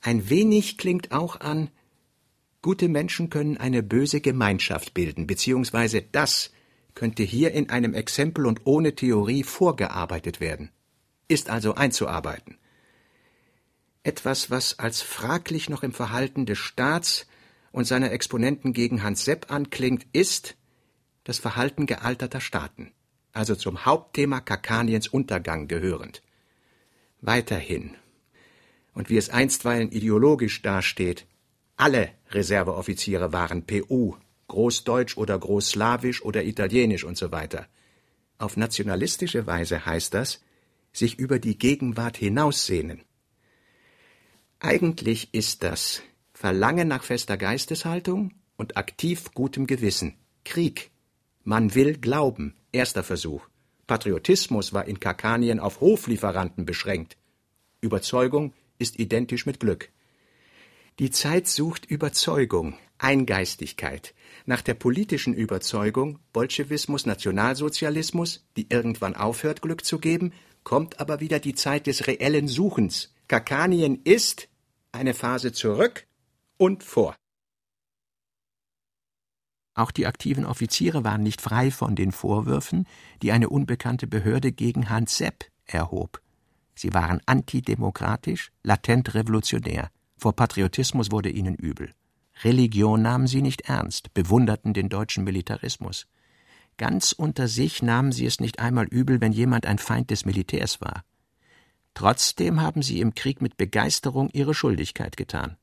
[0.00, 1.70] Ein wenig klingt auch an,
[2.62, 6.50] gute Menschen können eine böse Gemeinschaft bilden, beziehungsweise das
[6.94, 10.70] könnte hier in einem Exempel und ohne Theorie vorgearbeitet werden
[11.28, 12.56] ist also einzuarbeiten.
[14.08, 17.26] Etwas, was als fraglich noch im Verhalten des Staats
[17.72, 20.56] und seiner Exponenten gegen Hans Sepp anklingt, ist
[21.24, 22.92] das Verhalten gealterter Staaten,
[23.34, 26.22] also zum Hauptthema Kakaniens Untergang gehörend.
[27.20, 27.96] Weiterhin,
[28.94, 31.26] und wie es einstweilen ideologisch dasteht,
[31.76, 34.14] alle Reserveoffiziere waren PU,
[34.46, 37.66] Großdeutsch oder Großslawisch oder Italienisch und so weiter.
[38.38, 40.42] Auf nationalistische Weise heißt das,
[40.94, 43.02] sich über die Gegenwart hinaussehnen.
[44.60, 50.14] Eigentlich ist das Verlangen nach fester Geisteshaltung und aktiv gutem Gewissen.
[50.44, 50.90] Krieg.
[51.44, 52.56] Man will glauben.
[52.72, 53.46] Erster Versuch.
[53.86, 57.16] Patriotismus war in Kakanien auf Hoflieferanten beschränkt.
[57.80, 59.90] Überzeugung ist identisch mit Glück.
[60.98, 64.12] Die Zeit sucht Überzeugung, Eingeistigkeit,
[64.44, 70.32] nach der politischen Überzeugung Bolschewismus, Nationalsozialismus, die irgendwann aufhört, Glück zu geben,
[70.64, 73.14] kommt aber wieder die Zeit des reellen Suchens.
[73.28, 74.48] Kakanien ist
[74.90, 76.06] eine Phase zurück
[76.56, 77.14] und vor.
[79.74, 82.86] Auch die aktiven Offiziere waren nicht frei von den Vorwürfen,
[83.20, 86.22] die eine unbekannte Behörde gegen Hans Sepp erhob.
[86.74, 89.90] Sie waren antidemokratisch, latent revolutionär.
[90.16, 91.92] Vor Patriotismus wurde ihnen übel.
[92.44, 96.06] Religion nahmen sie nicht ernst, bewunderten den deutschen Militarismus.
[96.78, 100.80] Ganz unter sich nahmen sie es nicht einmal übel, wenn jemand ein Feind des Militärs
[100.80, 101.04] war.
[101.98, 105.56] Trotzdem haben sie im Krieg mit Begeisterung ihre Schuldigkeit getan.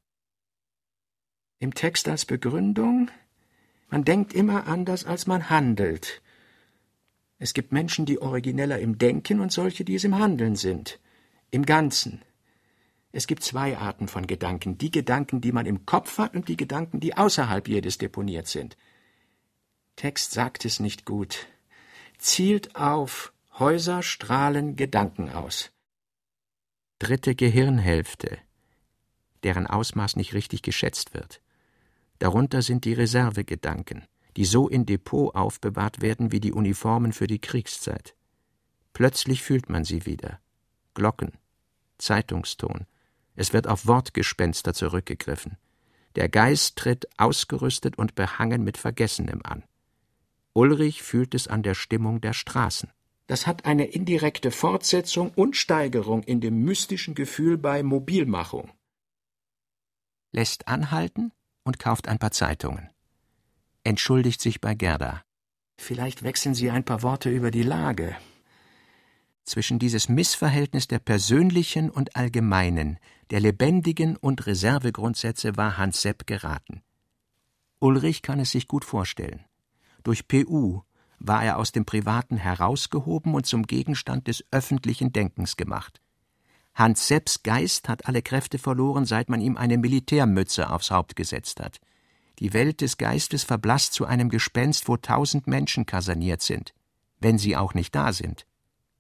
[1.60, 3.10] Im Text als Begründung
[3.88, 6.22] man denkt immer anders, als man handelt.
[7.40, 11.00] Es gibt Menschen, die origineller im Denken und solche, die es im Handeln sind.
[11.52, 12.22] Im Ganzen.
[13.14, 14.78] Es gibt zwei Arten von Gedanken.
[14.78, 18.76] Die Gedanken, die man im Kopf hat und die Gedanken, die außerhalb jedes deponiert sind.
[19.96, 21.48] Text sagt es nicht gut.
[22.18, 25.72] Zielt auf, Häuser strahlen Gedanken aus.
[27.00, 28.38] Dritte Gehirnhälfte,
[29.44, 31.42] deren Ausmaß nicht richtig geschätzt wird.
[32.20, 34.06] Darunter sind die Reservegedanken,
[34.38, 38.16] die so in Depot aufbewahrt werden wie die Uniformen für die Kriegszeit.
[38.94, 40.40] Plötzlich fühlt man sie wieder.
[40.94, 41.34] Glocken,
[41.98, 42.86] Zeitungston.
[43.36, 45.58] Es wird auf Wortgespenster zurückgegriffen.
[46.16, 49.64] Der Geist tritt ausgerüstet und behangen mit Vergessenem an.
[50.54, 52.90] Ulrich fühlt es an der Stimmung der Straßen.
[53.28, 58.72] Das hat eine indirekte Fortsetzung und Steigerung in dem mystischen Gefühl bei Mobilmachung.
[60.32, 61.32] Lässt anhalten,
[61.66, 62.90] und kauft ein paar Zeitungen.
[63.84, 65.24] Entschuldigt sich bei Gerda.
[65.78, 68.16] Vielleicht wechseln Sie ein paar Worte über die Lage.
[69.44, 72.98] Zwischen dieses Missverhältnis der persönlichen und allgemeinen,
[73.30, 76.82] der lebendigen und Reservegrundsätze war Hans Sepp geraten.
[77.80, 79.44] Ulrich kann es sich gut vorstellen.
[80.04, 80.82] Durch PU
[81.28, 86.02] war er aus dem Privaten herausgehoben und zum Gegenstand des öffentlichen Denkens gemacht.
[86.74, 91.62] Hans Sepps Geist hat alle Kräfte verloren, seit man ihm eine Militärmütze aufs Haupt gesetzt
[91.62, 91.80] hat.
[92.40, 96.74] Die Welt des Geistes verblasst zu einem Gespenst, wo tausend Menschen kaserniert sind,
[97.20, 98.46] wenn sie auch nicht da sind.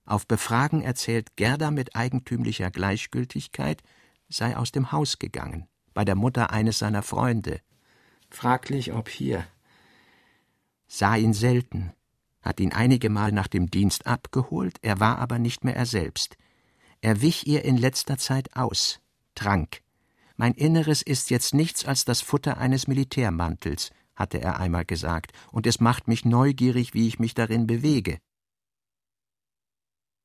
[0.05, 3.83] Auf Befragen erzählt Gerda mit eigentümlicher Gleichgültigkeit,
[4.29, 7.59] sei aus dem Haus gegangen, bei der Mutter eines seiner Freunde.
[8.29, 9.45] Fraglich, ob hier.
[10.87, 11.91] Sah ihn selten,
[12.45, 16.37] hat ihn einige Mal nach dem Dienst abgeholt, er war aber nicht mehr er selbst.
[17.01, 19.01] Er wich ihr in letzter Zeit aus,
[19.33, 19.81] trank.
[20.37, 25.65] Mein Inneres ist jetzt nichts als das Futter eines Militärmantels, hatte er einmal gesagt, und
[25.65, 28.19] es macht mich neugierig, wie ich mich darin bewege.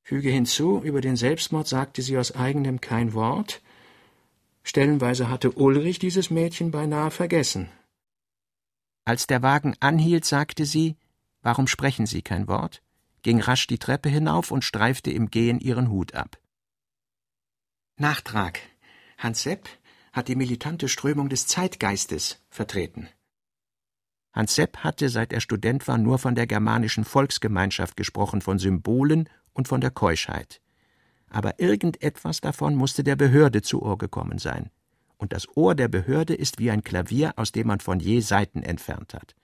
[0.02, 3.62] Füge hinzu, über den Selbstmord sagte sie aus eigenem kein Wort.
[4.62, 7.68] Stellenweise hatte Ulrich dieses Mädchen beinahe vergessen.
[9.04, 10.96] Als der Wagen anhielt, sagte sie,
[11.42, 12.82] Warum sprechen Sie kein Wort?
[13.22, 16.38] ging rasch die Treppe hinauf und streifte im Gehen ihren Hut ab.
[17.96, 18.60] Nachtrag.
[19.18, 19.68] Hans Sepp
[20.12, 23.08] hat die militante Strömung des Zeitgeistes vertreten.
[24.32, 29.28] Hans Sepp hatte, seit er Student war, nur von der germanischen Volksgemeinschaft gesprochen, von Symbolen
[29.52, 30.60] und von der Keuschheit.
[31.28, 34.70] Aber irgendetwas davon musste der Behörde zu Ohr gekommen sein.
[35.16, 38.62] Und das Ohr der Behörde ist wie ein Klavier, aus dem man von je Saiten
[38.62, 39.34] entfernt hat.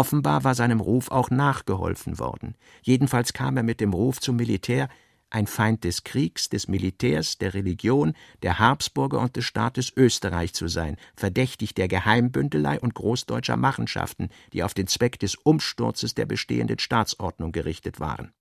[0.00, 2.54] Offenbar war seinem Ruf auch nachgeholfen worden.
[2.80, 4.88] Jedenfalls kam er mit dem Ruf zum Militär
[5.28, 10.68] ein Feind des Kriegs, des Militärs, der Religion, der Habsburger und des Staates Österreich zu
[10.68, 16.78] sein, verdächtig der Geheimbündelei und großdeutscher Machenschaften, die auf den Zweck des Umsturzes der bestehenden
[16.78, 18.32] Staatsordnung gerichtet waren.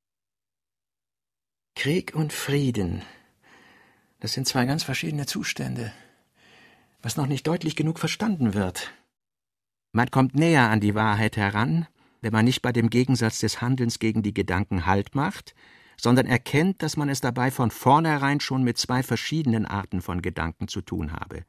[1.76, 3.02] Krieg und Frieden,
[4.22, 5.91] das sind zwei ganz verschiedene Zustände,
[7.02, 8.93] was noch nicht deutlich genug verstanden wird.
[9.91, 11.88] Man kommt näher an die Wahrheit heran,
[12.21, 15.56] wenn man nicht bei dem Gegensatz des Handelns gegen die Gedanken Halt macht,
[15.97, 20.67] sondern erkennt, dass man es dabei von vornherein schon mit zwei verschiedenen Arten von Gedanken
[20.67, 21.43] zu tun habe.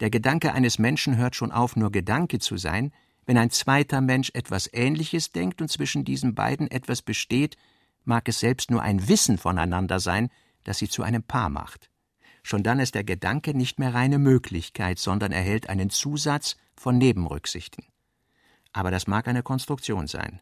[0.00, 2.92] Der Gedanke eines Menschen hört schon auf, nur Gedanke zu sein,
[3.26, 7.56] wenn ein zweiter Mensch etwas Ähnliches denkt und zwischen diesen beiden etwas besteht,
[8.04, 10.30] mag es selbst nur ein Wissen voneinander sein,
[10.64, 11.90] das sie zu einem Paar macht.
[12.42, 17.84] Schon dann ist der Gedanke nicht mehr reine Möglichkeit, sondern erhält einen Zusatz von Nebenrücksichten.
[18.72, 20.40] Aber das mag eine Konstruktion sein.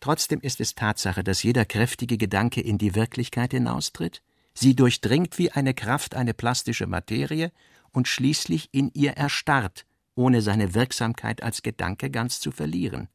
[0.00, 4.22] Trotzdem ist es Tatsache, dass jeder kräftige Gedanke in die Wirklichkeit hinaustritt,
[4.54, 7.52] sie durchdringt wie eine Kraft eine plastische Materie
[7.92, 13.08] und schließlich in ihr erstarrt, ohne seine Wirksamkeit als Gedanke ganz zu verlieren.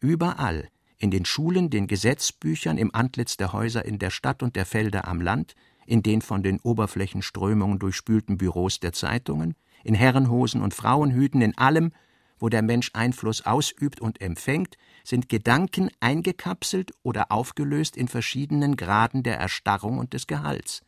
[0.00, 4.66] Überall, in den Schulen, den Gesetzbüchern, im Antlitz der Häuser in der Stadt und der
[4.66, 5.54] Felder am Land,
[5.86, 11.92] in den von den Oberflächenströmungen durchspülten Büros der Zeitungen, in Herrenhosen und Frauenhüten, in allem,
[12.38, 19.22] wo der Mensch Einfluss ausübt und empfängt, sind Gedanken eingekapselt oder aufgelöst in verschiedenen Graden
[19.22, 20.82] der Erstarrung und des Gehalts.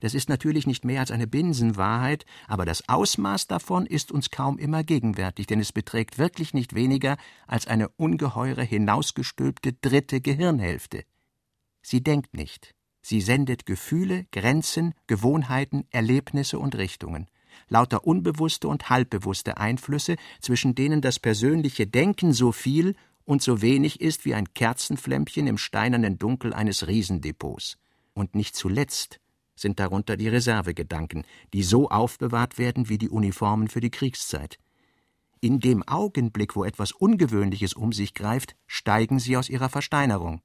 [0.00, 4.58] Das ist natürlich nicht mehr als eine Binsenwahrheit, aber das Ausmaß davon ist uns kaum
[4.58, 11.04] immer gegenwärtig, denn es beträgt wirklich nicht weniger als eine ungeheure hinausgestülpte dritte Gehirnhälfte.
[11.82, 12.74] Sie denkt nicht.
[13.02, 17.28] Sie sendet Gefühle, Grenzen, Gewohnheiten, Erlebnisse und Richtungen
[17.68, 24.00] lauter unbewusste und halbbewusste Einflüsse, zwischen denen das persönliche Denken so viel und so wenig
[24.00, 27.78] ist wie ein Kerzenflämmchen im steinernen Dunkel eines Riesendepots.
[28.14, 29.20] Und nicht zuletzt
[29.54, 34.58] sind darunter die Reservegedanken, die so aufbewahrt werden wie die Uniformen für die Kriegszeit.
[35.40, 40.40] In dem Augenblick, wo etwas Ungewöhnliches um sich greift, steigen sie aus ihrer Versteinerung.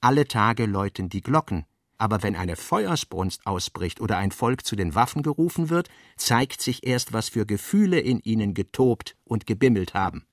[0.00, 1.64] Alle Tage läuten die Glocken,
[1.98, 6.86] aber wenn eine Feuersbrunst ausbricht oder ein Volk zu den Waffen gerufen wird, zeigt sich
[6.86, 10.24] erst, was für Gefühle in ihnen getobt und gebimmelt haben.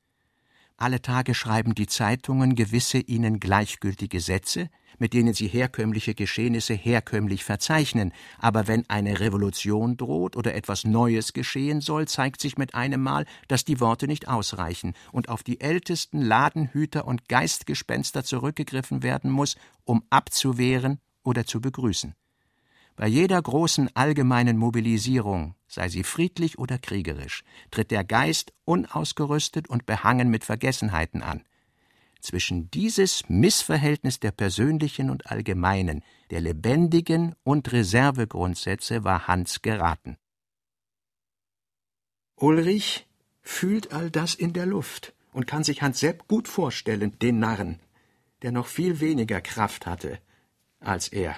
[0.78, 7.46] Alle Tage schreiben die Zeitungen gewisse ihnen gleichgültige Sätze, mit denen sie herkömmliche Geschehnisse herkömmlich
[7.46, 13.02] verzeichnen, aber wenn eine Revolution droht oder etwas Neues geschehen soll, zeigt sich mit einem
[13.02, 19.32] Mal, dass die Worte nicht ausreichen und auf die ältesten Ladenhüter und Geistgespenster zurückgegriffen werden
[19.32, 22.16] muss, um abzuwehren oder zu begrüßen.
[22.96, 29.86] Bei jeder großen allgemeinen Mobilisierung, sei sie friedlich oder kriegerisch, tritt der Geist unausgerüstet und
[29.86, 31.44] behangen mit Vergessenheiten an.
[32.22, 40.18] Zwischen dieses Missverhältnis der persönlichen und allgemeinen, der lebendigen und Reservegrundsätze war Hans geraten.
[42.38, 43.08] Ulrich
[43.42, 47.80] fühlt all das in der Luft und kann sich Hans Sepp gut vorstellen, den Narren,
[48.42, 50.20] der noch viel weniger Kraft hatte
[50.86, 51.36] als er.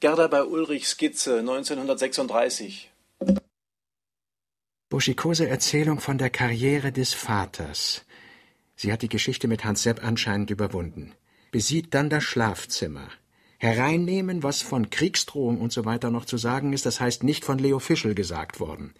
[0.00, 2.90] Gerda bei Ulrich Skizze 1936.
[4.88, 8.04] Buschikose Erzählung von der Karriere des Vaters.
[8.74, 11.14] Sie hat die Geschichte mit Hans Sepp anscheinend überwunden.
[11.52, 13.08] Besieht dann das Schlafzimmer.
[13.58, 17.58] Hereinnehmen, was von Kriegsdrohung und so weiter noch zu sagen ist, das heißt nicht von
[17.58, 18.92] Leo Fischel gesagt worden.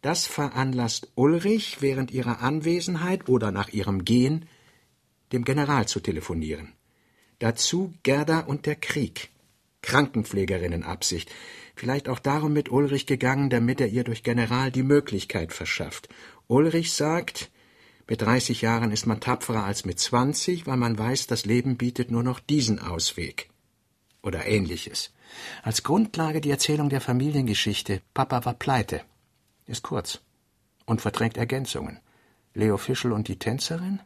[0.00, 4.48] Das veranlasst Ulrich während ihrer Anwesenheit oder nach ihrem Gehen
[5.32, 6.72] dem General zu telefonieren.
[7.38, 9.30] Dazu Gerda und der Krieg.
[9.82, 11.30] Krankenpflegerinnenabsicht.
[11.76, 16.08] Vielleicht auch darum mit Ulrich gegangen, damit er ihr durch General die Möglichkeit verschafft.
[16.48, 17.50] Ulrich sagt,
[18.08, 22.10] mit 30 Jahren ist man tapferer als mit 20, weil man weiß, das Leben bietet
[22.10, 23.50] nur noch diesen Ausweg.
[24.22, 25.12] Oder ähnliches.
[25.62, 28.00] Als Grundlage die Erzählung der Familiengeschichte.
[28.14, 29.02] Papa war pleite.
[29.66, 30.20] Ist kurz.
[30.84, 32.00] Und verträgt Ergänzungen.
[32.54, 34.00] Leo Fischel und die Tänzerin?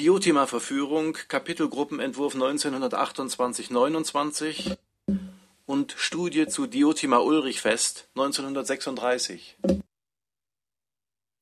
[0.00, 4.76] Diotima-Verführung, Kapitelgruppenentwurf 1928-29
[5.66, 9.58] und Studie zu Diotima-Ulrich-Fest 1936.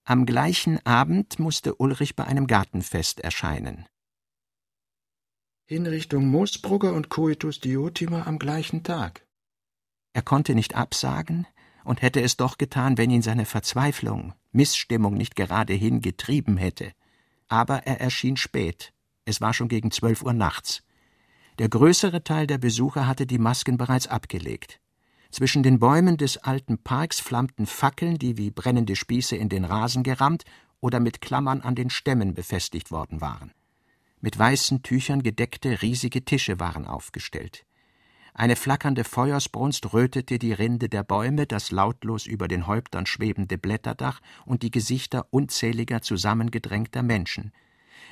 [0.05, 3.87] Am gleichen Abend musste Ulrich bei einem Gartenfest erscheinen.
[5.67, 9.25] Hinrichtung Moosbrugger und Coitus Diotima am gleichen Tag.
[10.15, 11.47] Er konnte nicht absagen
[11.85, 16.93] und hätte es doch getan, wenn ihn seine Verzweiflung, Missstimmung nicht geradehin getrieben hätte
[17.49, 18.93] aber er erschien spät.
[19.25, 20.83] Es war schon gegen zwölf Uhr nachts.
[21.59, 24.81] Der größere Teil der Besucher hatte die Masken bereits abgelegt.
[25.31, 30.03] Zwischen den Bäumen des alten Parks flammten Fackeln, die wie brennende Spieße in den Rasen
[30.03, 30.45] gerammt
[30.81, 33.53] oder mit Klammern an den Stämmen befestigt worden waren.
[34.21, 37.65] Mit weißen Tüchern gedeckte riesige Tische waren aufgestellt.
[38.39, 44.21] Eine flackernde Feuersbrunst rötete die Rinde der Bäume, das lautlos über den Häuptern schwebende Blätterdach
[44.47, 47.51] und die Gesichter unzähliger zusammengedrängter Menschen.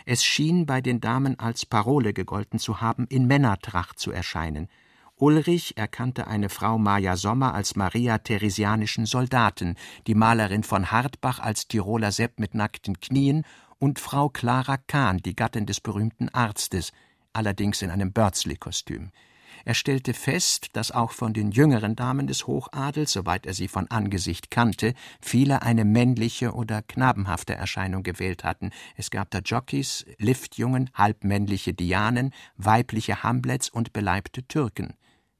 [0.04, 4.66] Es schien bei den Damen als Parole gegolten zu haben, in Männertracht zu erscheinen.
[5.14, 9.76] Ulrich erkannte eine Frau Maja Sommer als Maria Theresianischen Soldaten,
[10.08, 13.44] die Malerin von Hartbach als Tiroler Sepp mit nackten Knien
[13.78, 16.90] und Frau Clara Kahn, die Gattin des berühmten Arztes,
[17.32, 19.12] allerdings in einem Börzli-Kostüm.
[19.64, 23.90] Er stellte fest, dass auch von den jüngeren Damen des Hochadels, soweit er sie von
[23.90, 28.70] Angesicht kannte, viele eine männliche oder knabenhafte Erscheinung gewählt hatten.
[28.96, 34.94] Es gab da Jockeys, Liftjungen, halbmännliche Dianen, weibliche Hamlets und beleibte Türken.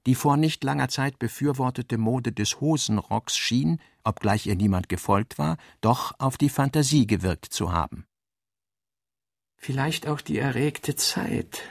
[0.06, 5.56] Die vor nicht langer Zeit befürwortete Mode des Hosenrocks schien, obgleich ihr niemand gefolgt war,
[5.80, 8.06] doch auf die Fantasie gewirkt zu haben.
[9.56, 11.62] Vielleicht auch die erregte Zeit,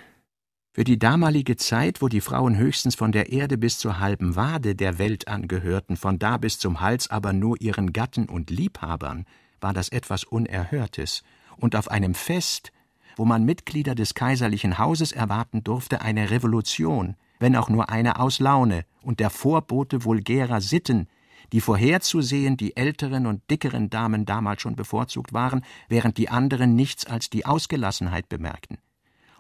[0.76, 4.76] für die damalige Zeit, wo die Frauen höchstens von der Erde bis zur halben Wade
[4.76, 9.23] der Welt angehörten, von da bis zum Hals aber nur ihren Gatten und Liebhabern,
[9.61, 11.23] war das etwas Unerhörtes,
[11.55, 12.73] und auf einem Fest,
[13.15, 18.39] wo man Mitglieder des kaiserlichen Hauses erwarten durfte, eine Revolution, wenn auch nur eine aus
[18.39, 21.07] Laune und der Vorbote vulgärer Sitten,
[21.53, 27.05] die vorherzusehen die älteren und dickeren Damen damals schon bevorzugt waren, während die anderen nichts
[27.05, 28.78] als die Ausgelassenheit bemerkten.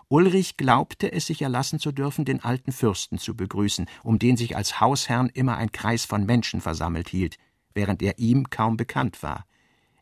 [0.07, 4.55] Ulrich glaubte es sich erlassen zu dürfen, den alten Fürsten zu begrüßen, um den sich
[4.55, 7.37] als Hausherrn immer ein Kreis von Menschen versammelt hielt,
[7.73, 9.45] während er ihm kaum bekannt war.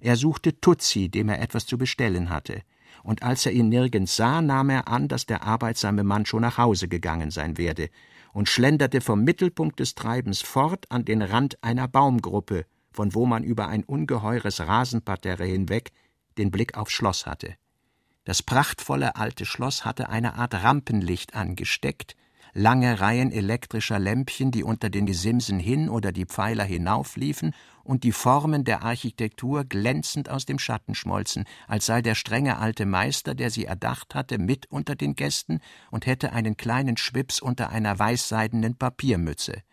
[0.02, 2.64] Er suchte Tutzi, dem er etwas zu bestellen hatte,
[3.04, 6.58] und als er ihn nirgends sah, nahm er an, dass der arbeitsame Mann schon nach
[6.58, 7.90] Hause gegangen sein werde,
[8.34, 13.44] und schlenderte vom Mittelpunkt des Treibens fort an den Rand einer Baumgruppe, von wo man
[13.44, 15.92] über ein ungeheures Rasenparterre hinweg
[16.38, 17.56] den Blick aufs Schloss hatte.
[18.26, 22.16] Das prachtvolle alte Schloss hatte eine Art Rampenlicht angesteckt,
[22.54, 27.54] lange Reihen elektrischer Lämpchen, die unter den Gesimsen hin oder die Pfeiler hinaufliefen,
[27.84, 32.86] und die Formen der Architektur glänzend aus dem Schatten schmolzen, als sei der strenge alte
[32.86, 35.60] Meister, der sie erdacht hatte, mit unter den Gästen
[35.92, 39.64] und hätte einen kleinen Schwips unter einer weißseidenen Papiermütze.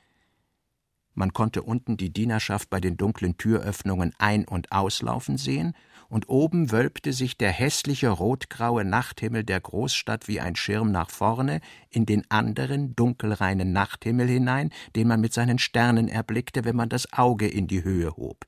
[1.15, 5.75] Man konnte unten die Dienerschaft bei den dunklen Türöffnungen ein- und auslaufen sehen
[6.11, 11.61] und oben wölbte sich der hässliche rotgraue Nachthimmel der Großstadt wie ein Schirm nach vorne
[11.89, 17.13] in den anderen dunkelreinen Nachthimmel hinein, den man mit seinen Sternen erblickte, wenn man das
[17.13, 18.45] Auge in die Höhe hob.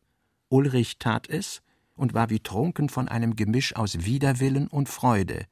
[0.48, 1.62] Ulrich tat es
[1.94, 5.46] und war wie trunken von einem Gemisch aus Widerwillen und Freude.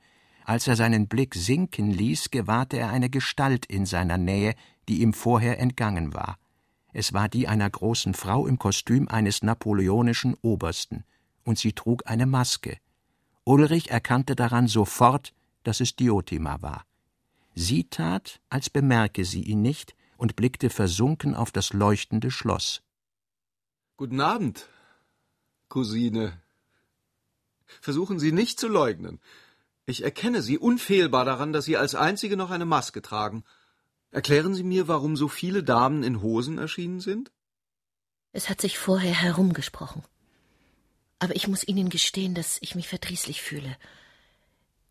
[0.44, 4.54] Als er seinen Blick sinken ließ, gewahrte er eine Gestalt in seiner Nähe,
[4.88, 6.38] die ihm vorher entgangen war.
[6.92, 11.04] Es war die einer großen Frau im Kostüm eines napoleonischen Obersten
[11.44, 12.78] und sie trug eine Maske.
[13.44, 15.32] Ulrich erkannte daran sofort,
[15.62, 16.84] dass es Diotima war.
[17.54, 22.82] Sie tat, als bemerke sie ihn nicht und blickte versunken auf das leuchtende Schloss.
[23.96, 24.68] Guten Abend,
[25.68, 26.40] Cousine.
[27.80, 29.20] Versuchen Sie nicht zu leugnen.
[29.86, 33.44] Ich erkenne Sie unfehlbar daran, dass Sie als einzige noch eine Maske tragen.
[34.10, 37.30] Erklären Sie mir, warum so viele Damen in Hosen erschienen sind?
[38.32, 40.02] Es hat sich vorher herumgesprochen.
[41.20, 43.76] Aber ich muss Ihnen gestehen, dass ich mich verdrießlich fühle.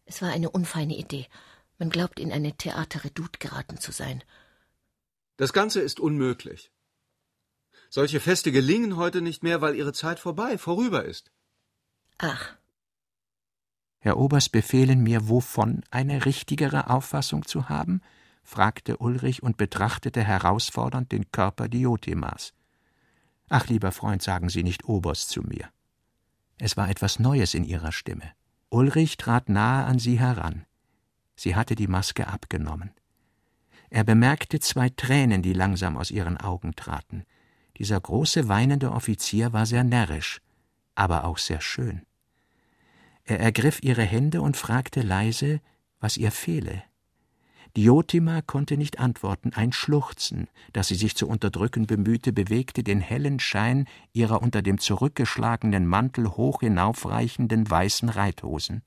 [0.05, 1.27] Es war eine unfeine Idee.
[1.80, 4.23] Man glaubt, in eine Theaterredoute geraten zu sein.
[5.38, 6.71] Das Ganze ist unmöglich.
[7.89, 11.32] Solche Feste gelingen heute nicht mehr, weil ihre Zeit vorbei, vorüber ist.
[12.19, 12.55] Ach.
[13.99, 18.01] Herr Oberst befehlen mir, wovon eine richtigere Auffassung zu haben?
[18.43, 22.53] fragte Ulrich und betrachtete herausfordernd den Körper Diotimas.
[23.47, 25.69] Ach, lieber Freund, sagen Sie nicht Oberst zu mir.
[26.60, 28.32] Es war etwas Neues in ihrer Stimme.
[28.70, 30.66] Ulrich trat nahe an sie heran.
[31.36, 32.91] Sie hatte die Maske abgenommen.
[33.89, 37.24] Er bemerkte zwei Tränen, die langsam aus ihren Augen traten.
[37.78, 40.41] Dieser große weinende Offizier war sehr närrisch,
[40.95, 42.05] aber auch sehr schön.
[43.24, 45.62] Er ergriff ihre Hände und fragte leise,
[45.99, 46.84] was ihr fehle.
[47.78, 53.39] Diotima konnte nicht antworten, ein Schluchzen, das sie sich zu unterdrücken bemühte, bewegte den hellen
[53.39, 58.82] Schein ihrer unter dem zurückgeschlagenen Mantel hoch hinaufreichenden weißen Reithosen.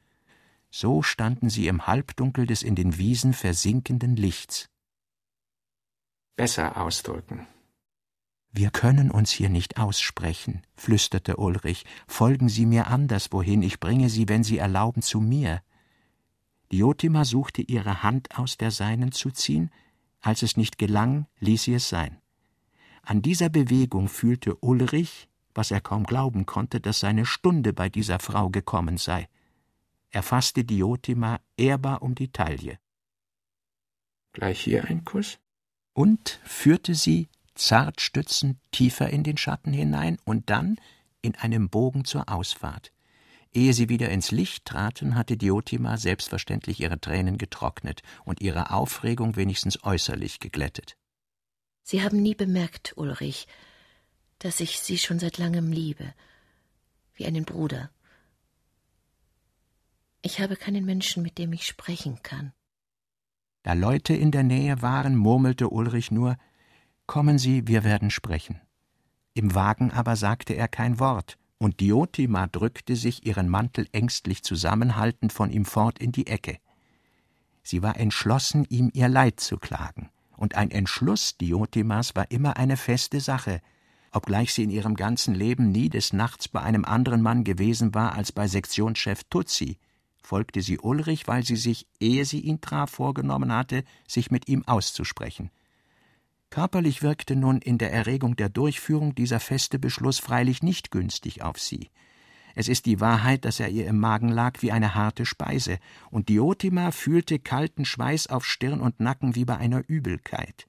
[0.71, 4.69] So standen sie im Halbdunkel des in den Wiesen versinkenden Lichts.
[6.35, 7.47] Besser ausdrücken.
[8.51, 11.87] Wir können uns hier nicht aussprechen, flüsterte Ulrich.
[12.07, 15.63] Folgen Sie mir anderswohin, ich bringe Sie, wenn Sie erlauben, zu mir.
[16.73, 19.71] Diotima suchte ihre Hand aus der seinen zu ziehen,
[20.21, 22.19] als es nicht gelang, ließ sie es sein.
[23.03, 28.19] An dieser Bewegung fühlte Ulrich, was er kaum glauben konnte, dass seine Stunde bei dieser
[28.19, 29.29] Frau gekommen sei.
[30.11, 32.79] Er fasste Diotima ehrbar um die Taille.
[34.33, 35.39] Gleich hier ein Kuss?
[35.93, 40.77] Und führte sie, zart stützend, tiefer in den Schatten hinein und dann
[41.21, 42.93] in einem Bogen zur Ausfahrt.
[43.55, 49.37] Ehe sie wieder ins Licht traten, hatte Diotima selbstverständlich ihre Tränen getrocknet und ihre Aufregung
[49.37, 50.97] wenigstens äußerlich geglättet.
[51.83, 53.47] Sie haben nie bemerkt, Ulrich,
[54.39, 56.15] dass ich Sie schon seit langem liebe,
[57.15, 57.91] wie einen Bruder.
[60.23, 62.53] Ich habe keinen Menschen, mit dem ich sprechen kann.
[63.65, 66.37] Da Leute in der Nähe waren, murmelte Ulrich nur
[67.07, 68.61] Kommen Sie, wir werden sprechen.
[69.35, 75.33] Im Wagen aber sagte er kein Wort, und Diotima drückte sich, ihren Mantel ängstlich zusammenhaltend,
[75.33, 76.59] von ihm fort in die Ecke.
[77.63, 82.77] Sie war entschlossen, ihm ihr Leid zu klagen, und ein Entschluss Diotimas war immer eine
[82.77, 83.61] feste Sache,
[84.11, 88.17] obgleich sie in ihrem ganzen Leben nie des Nachts bei einem anderen Mann gewesen war
[88.17, 89.79] als bei Sektionschef Tutsi,
[90.21, 94.67] folgte sie Ulrich, weil sie sich, ehe sie ihn traf, vorgenommen hatte, sich mit ihm
[94.67, 95.53] auszusprechen.
[96.53, 101.59] Körperlich wirkte nun in der Erregung der Durchführung dieser feste Beschluss freilich nicht günstig auf
[101.59, 101.89] sie.
[102.55, 105.79] Es ist die Wahrheit, dass er ihr im Magen lag wie eine harte Speise,
[106.11, 110.67] und Diotima fühlte kalten Schweiß auf Stirn und Nacken wie bei einer Übelkeit.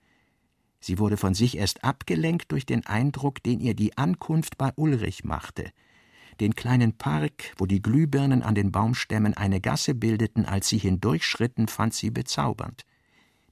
[0.79, 5.25] Sie wurde von sich erst abgelenkt durch den Eindruck, den ihr die Ankunft bei Ulrich
[5.25, 5.69] machte.
[6.39, 11.67] Den kleinen Park, wo die Glühbirnen an den Baumstämmen eine Gasse bildeten, als sie hindurchschritten,
[11.67, 12.85] fand sie bezaubernd.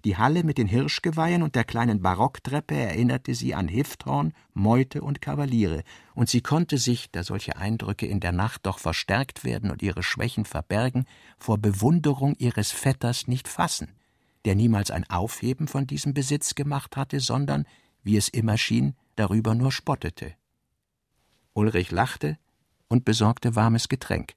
[0.04, 5.22] Die Halle mit den Hirschgeweihen und der kleinen Barocktreppe erinnerte sie an Hifthorn, Meute und
[5.22, 5.84] Kavaliere,
[6.16, 10.02] und sie konnte sich, da solche Eindrücke in der Nacht doch verstärkt werden und ihre
[10.02, 11.06] Schwächen verbergen,
[11.38, 13.90] vor Bewunderung ihres Vetters nicht fassen,
[14.46, 17.68] der niemals ein Aufheben von diesem Besitz gemacht hatte, sondern,
[18.02, 20.34] wie es immer schien, darüber nur spottete.
[21.54, 22.40] Ulrich lachte
[22.88, 24.34] und besorgte warmes Getränk.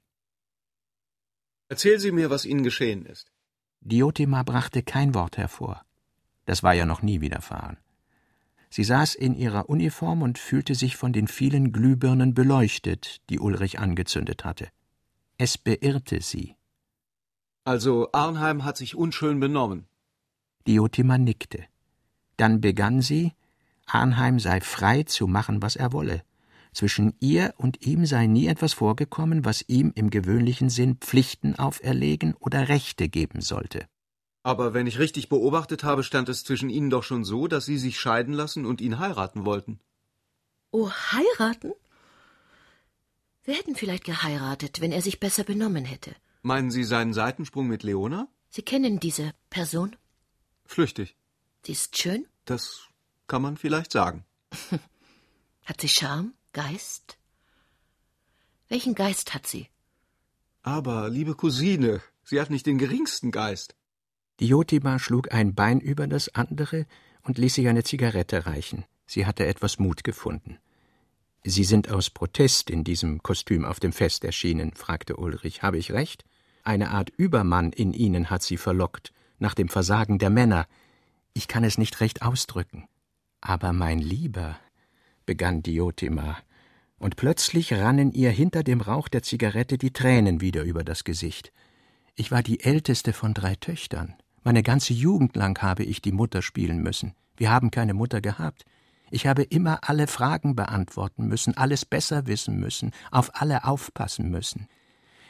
[1.69, 3.31] Erzählen Sie mir, was Ihnen geschehen ist.
[3.85, 5.85] Diotima brachte kein Wort hervor.
[6.45, 7.77] Das war ja noch nie widerfahren.
[8.71, 13.77] Sie saß in ihrer Uniform und fühlte sich von den vielen Glühbirnen beleuchtet, die Ulrich
[13.77, 14.67] angezündet hatte.
[15.37, 16.55] Es beirrte sie.
[17.63, 19.85] Also Arnheim hat sich unschön benommen.
[20.65, 21.63] Diotima nickte.
[22.37, 23.33] Dann begann sie,
[23.85, 26.23] Arnheim sei frei zu machen, was er wolle.
[26.75, 32.35] Zwischen ihr und ihm sei nie etwas vorgekommen, was ihm im gewöhnlichen Sinn Pflichten auferlegen
[32.35, 33.87] oder Rechte geben sollte.
[34.43, 37.77] Aber wenn ich richtig beobachtet habe, stand es zwischen Ihnen doch schon so, dass Sie
[37.77, 39.79] sich scheiden lassen und ihn heiraten wollten.
[40.71, 41.71] Oh, heiraten?
[43.45, 46.13] Wir hätten vielleicht geheiratet, wenn er sich besser benommen hätte.
[46.41, 48.27] Meinen Sie seinen Seitensprung mit Leona?
[48.49, 49.95] Sie kennen diese Person?
[50.65, 51.15] Flüchtig.
[51.65, 52.27] Sie ist schön?
[52.43, 52.89] Das
[53.27, 54.25] kann man vielleicht sagen.
[55.65, 56.33] Hat sie Charme?
[56.55, 57.17] Geist?
[58.69, 59.67] Welchen Geist hat sie?
[60.63, 63.75] Aber, liebe Cousine, sie hat nicht den geringsten Geist.
[64.39, 66.85] Diotima schlug ein Bein über das andere
[67.23, 68.85] und ließ sich eine Zigarette reichen.
[69.05, 70.57] Sie hatte etwas Mut gefunden.
[71.43, 75.61] Sie sind aus Protest in diesem Kostüm auf dem Fest erschienen, fragte Ulrich.
[75.61, 76.23] Habe ich recht?
[76.63, 80.67] Eine Art Übermann in Ihnen hat Sie verlockt, nach dem Versagen der Männer.
[81.33, 82.87] Ich kann es nicht recht ausdrücken.
[83.41, 84.57] Aber mein Lieber,
[85.25, 86.37] begann Diotima,
[86.97, 91.51] und plötzlich rannen ihr hinter dem Rauch der Zigarette die Tränen wieder über das Gesicht.
[92.15, 94.15] Ich war die älteste von drei Töchtern.
[94.43, 97.13] Meine ganze Jugend lang habe ich die Mutter spielen müssen.
[97.35, 98.63] Wir haben keine Mutter gehabt.
[99.11, 104.67] Ich habe immer alle Fragen beantworten müssen, alles besser wissen müssen, auf alle aufpassen müssen.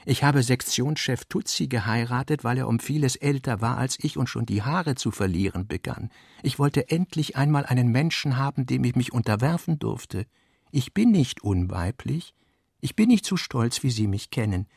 [0.08, 4.46] Ich habe Sektionschef Tutsi geheiratet, weil er um vieles älter war als ich und schon
[4.46, 6.12] die Haare zu verlieren begann.
[6.44, 10.28] Ich wollte endlich einmal einen Menschen haben, dem ich mich unterwerfen durfte.
[10.70, 12.36] Ich bin nicht unweiblich.
[12.82, 14.68] Ich bin nicht so stolz, wie Sie mich kennen.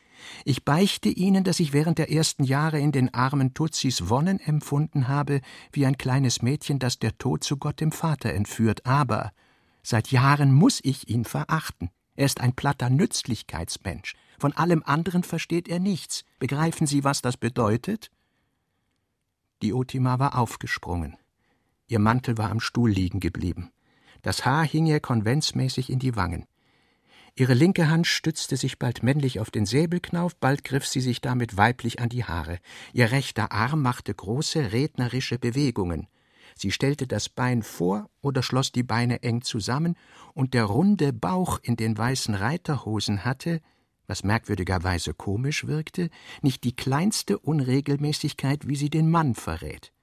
[0.45, 5.07] Ich beichte Ihnen, dass ich während der ersten Jahre in den armen Tutsis Wonnen empfunden
[5.07, 8.87] habe, wie ein kleines Mädchen, das der Tod zu Gott dem Vater entführt.
[8.87, 9.31] Aber
[9.83, 11.91] seit Jahren muss ich ihn verachten.
[12.19, 14.13] Er ist ein platter Nützlichkeitsmensch.
[14.39, 16.25] Von allem anderen versteht er nichts.
[16.37, 18.11] Begreifen Sie, was das bedeutet?
[19.63, 21.15] Diotima war aufgesprungen.
[21.87, 23.71] Ihr Mantel war am Stuhl liegen geblieben.
[24.21, 26.45] Das Haar hing ihr konventsmäßig in die Wangen.
[27.35, 31.55] Ihre linke Hand stützte sich bald männlich auf den Säbelknauf, bald griff sie sich damit
[31.55, 32.59] weiblich an die Haare.
[32.91, 36.09] Ihr rechter Arm machte große rednerische Bewegungen.
[36.59, 39.95] Sie stellte das Bein vor oder schloss die Beine eng zusammen,
[40.33, 43.61] und der runde Bauch in den weißen Reiterhosen hatte,
[44.07, 46.09] was merkwürdigerweise komisch wirkte,
[46.41, 49.93] nicht die kleinste Unregelmäßigkeit, wie sie den Mann verrät.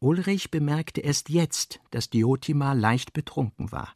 [0.00, 3.94] Ulrich bemerkte erst jetzt, dass Diotima leicht betrunken war.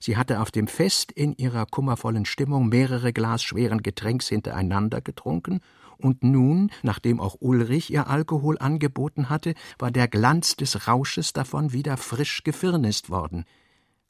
[0.00, 5.60] Sie hatte auf dem Fest in ihrer kummervollen Stimmung mehrere Glas schweren Getränks hintereinander getrunken,
[5.98, 11.72] und nun, nachdem auch Ulrich ihr Alkohol angeboten hatte, war der Glanz des Rausches davon
[11.72, 13.44] wieder frisch gefirnist worden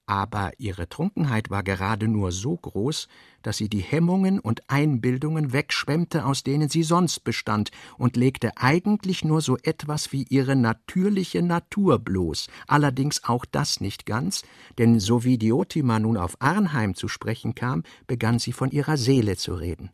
[0.06, 3.08] aber ihre Trunkenheit war gerade nur so groß,
[3.42, 9.24] dass sie die Hemmungen und Einbildungen wegschwemmte, aus denen sie sonst bestand, und legte eigentlich
[9.24, 14.42] nur so etwas wie ihre natürliche Natur bloß, allerdings auch das nicht ganz,
[14.78, 19.36] denn so wie Diotima nun auf Arnheim zu sprechen kam, begann sie von ihrer Seele
[19.36, 19.90] zu reden.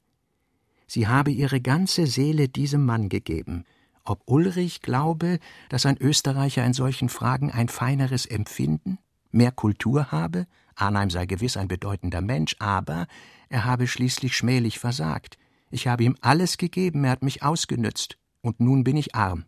[0.92, 3.64] Sie habe ihre ganze Seele diesem Mann gegeben,
[4.02, 5.38] ob Ulrich glaube,
[5.68, 8.98] dass ein Österreicher in solchen Fragen ein feineres Empfinden,
[9.30, 13.06] mehr Kultur habe, Arnheim sei gewiss ein bedeutender Mensch, aber
[13.48, 15.38] er habe schließlich schmählich versagt.
[15.70, 19.44] Ich habe ihm alles gegeben, er hat mich ausgenützt, und nun bin ich arm.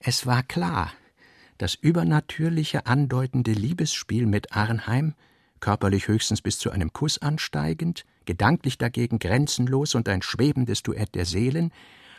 [0.00, 0.90] Es war klar,
[1.56, 5.14] das übernatürliche andeutende Liebesspiel mit Arnheim,
[5.60, 11.24] körperlich höchstens bis zu einem Kuss ansteigend, gedanklich dagegen grenzenlos und ein schwebendes Duett der
[11.24, 11.72] Seelen,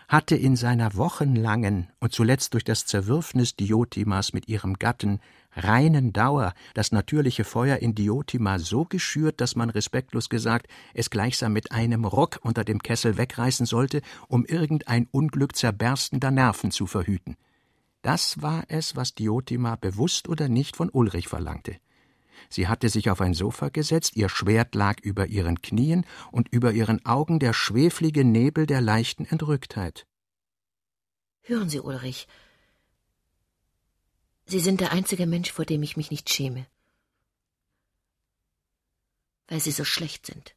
[0.07, 5.19] hatte in seiner wochenlangen und zuletzt durch das Zerwürfnis Diotimas mit ihrem Gatten
[5.53, 11.51] reinen Dauer das natürliche Feuer in Diotima so geschürt, dass man respektlos gesagt es gleichsam
[11.51, 17.35] mit einem Rock unter dem Kessel wegreißen sollte, um irgendein Unglück zerberstender Nerven zu verhüten.
[18.01, 21.75] Das war es, was Diotima bewusst oder nicht von Ulrich verlangte.
[22.49, 26.71] Sie hatte sich auf ein Sofa gesetzt, ihr Schwert lag über ihren Knien und über
[26.71, 30.07] ihren Augen der schweflige Nebel der leichten Entrücktheit.
[31.41, 32.27] Hören Sie, Ulrich,
[34.45, 36.65] Sie sind der einzige Mensch, vor dem ich mich nicht schäme.
[39.47, 40.55] Weil Sie so schlecht sind.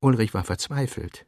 [0.00, 1.26] Ulrich war verzweifelt.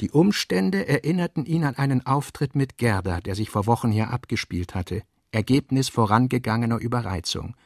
[0.00, 4.74] Die Umstände erinnerten ihn an einen Auftritt mit Gerda, der sich vor Wochen hier abgespielt
[4.74, 7.56] hatte, Ergebnis vorangegangener Überreizung.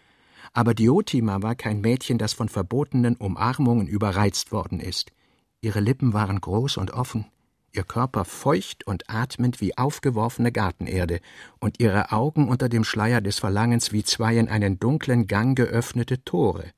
[0.53, 5.13] Aber Diotima war kein Mädchen, das von verbotenen Umarmungen überreizt worden ist.
[5.61, 7.27] Ihre Lippen waren groß und offen,
[7.73, 11.21] ihr Körper feucht und atmend wie aufgeworfene Gartenerde
[11.59, 16.25] und ihre Augen unter dem Schleier des Verlangens wie zwei in einen dunklen Gang geöffnete
[16.25, 16.73] Tore.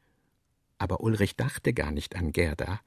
[0.78, 2.80] Aber Ulrich dachte gar nicht an Gerda.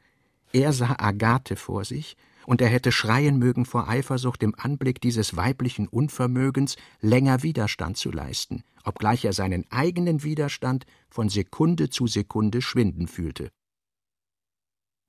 [0.52, 5.36] Er sah Agathe vor sich, und er hätte schreien mögen vor Eifersucht im Anblick dieses
[5.36, 12.62] weiblichen Unvermögens, länger Widerstand zu leisten, obgleich er seinen eigenen Widerstand von Sekunde zu Sekunde
[12.62, 13.52] schwinden fühlte.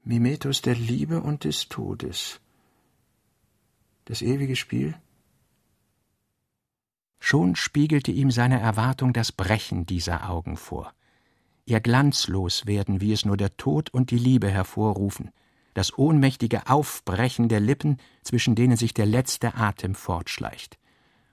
[0.04, 2.40] Mimetus der Liebe und des Todes,
[4.06, 4.94] das ewige Spiel?
[7.18, 10.92] Schon spiegelte ihm seine Erwartung das Brechen dieser Augen vor,
[11.64, 15.32] ihr glanzlos werden, wie es nur der Tod und die Liebe hervorrufen,
[15.76, 20.78] das ohnmächtige Aufbrechen der Lippen, zwischen denen sich der letzte Atem fortschleicht.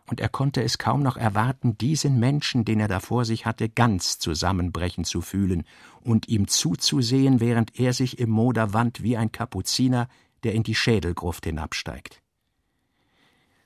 [0.06, 3.70] Und er konnte es kaum noch erwarten, diesen Menschen, den er da vor sich hatte,
[3.70, 5.64] ganz zusammenbrechen zu fühlen
[6.02, 10.10] und ihm zuzusehen, während er sich im Moder wand wie ein Kapuziner,
[10.44, 12.22] der in die Schädelgruft hinabsteigt.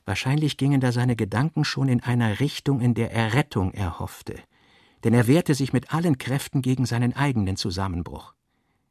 [0.05, 4.35] Wahrscheinlich gingen da seine Gedanken schon in einer Richtung, in der er Rettung erhoffte,
[5.03, 8.35] denn er wehrte sich mit allen Kräften gegen seinen eigenen Zusammenbruch.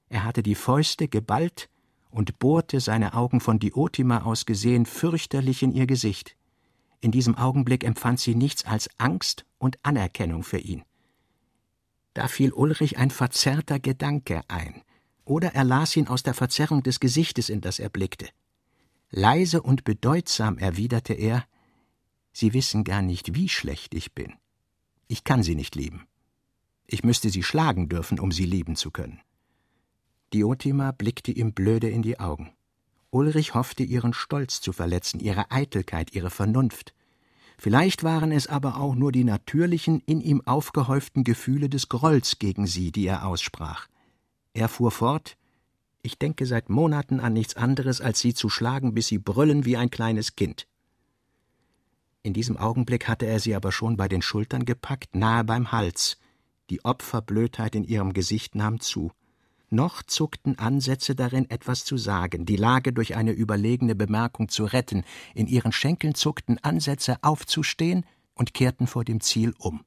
[0.09, 1.68] Er hatte die Fäuste geballt
[2.17, 6.35] und bohrte, seine Augen von Diotima aus gesehen, fürchterlich in ihr Gesicht.
[7.01, 10.83] In diesem Augenblick empfand sie nichts als Angst und Anerkennung für ihn.
[12.14, 14.83] Da fiel Ulrich ein verzerrter Gedanke ein,
[15.27, 18.29] oder er las ihn aus der Verzerrung des Gesichtes, in das er blickte.
[19.11, 21.45] Leise und bedeutsam erwiderte er
[22.33, 24.35] Sie wissen gar nicht, wie schlecht ich bin.
[25.07, 26.07] Ich kann sie nicht lieben.
[26.87, 29.21] Ich müsste sie schlagen dürfen, um sie lieben zu können.
[30.37, 32.53] Diotima blickte ihm blöde in die Augen.
[33.11, 36.95] Ulrich hoffte, ihren Stolz zu verletzen, ihre Eitelkeit, ihre Vernunft.
[37.59, 42.66] Vielleicht waren es aber auch nur die natürlichen, in ihm aufgehäuften Gefühle des Grolls gegen
[42.66, 43.89] sie, die er aussprach.
[44.53, 45.37] Er fuhr fort
[46.07, 49.76] ich denke seit Monaten an nichts anderes, als sie zu schlagen, bis sie brüllen wie
[49.76, 50.68] ein kleines Kind.
[52.22, 56.18] In diesem Augenblick hatte er sie aber schon bei den Schultern gepackt, nahe beim Hals.
[56.70, 59.11] Die Opferblödheit in ihrem Gesicht nahm zu.
[59.69, 65.05] Noch zuckten Ansätze darin, etwas zu sagen, die Lage durch eine überlegene Bemerkung zu retten.
[65.35, 68.05] In ihren Schenkeln zuckten Ansätze aufzustehen
[68.35, 69.85] und kehrten vor dem Ziel um.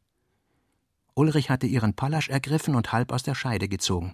[1.13, 4.13] Ulrich hatte ihren Pallasch ergriffen und halb aus der Scheide gezogen.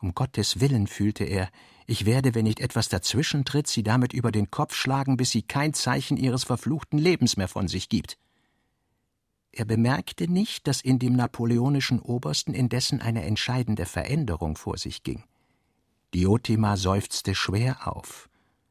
[0.00, 1.50] Um Gottes Willen, fühlte er,
[1.86, 5.74] ich werde, wenn nicht etwas dazwischentritt, sie damit über den Kopf schlagen, bis sie kein
[5.74, 8.16] Zeichen ihres verfluchten Lebens mehr von sich gibt.
[9.52, 15.24] Er bemerkte nicht, dass in dem napoleonischen Obersten indessen eine entscheidende Veränderung vor sich ging.
[16.14, 18.28] Diotima seufzte schwer auf,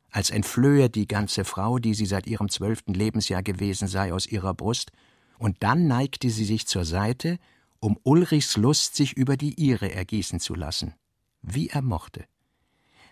[0.10, 4.54] als entflöhe die ganze Frau, die sie seit ihrem zwölften Lebensjahr gewesen sei, aus ihrer
[4.54, 4.92] Brust,
[5.38, 7.40] und dann neigte sie sich zur Seite,
[7.80, 10.94] um Ulrichs Lust sich über die ihre ergießen zu lassen
[11.42, 12.26] wie er mochte.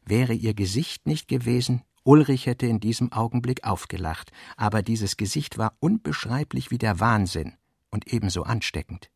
[0.06, 5.74] Wäre ihr Gesicht nicht gewesen, Ulrich hätte in diesem Augenblick aufgelacht, aber dieses Gesicht war
[5.82, 7.58] unbeschreiblich wie der Wahnsinn
[7.90, 9.12] und ebenso ansteckend.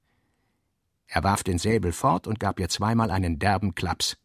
[1.07, 4.17] Er warf den Säbel fort und gab ihr zweimal einen derben Klaps.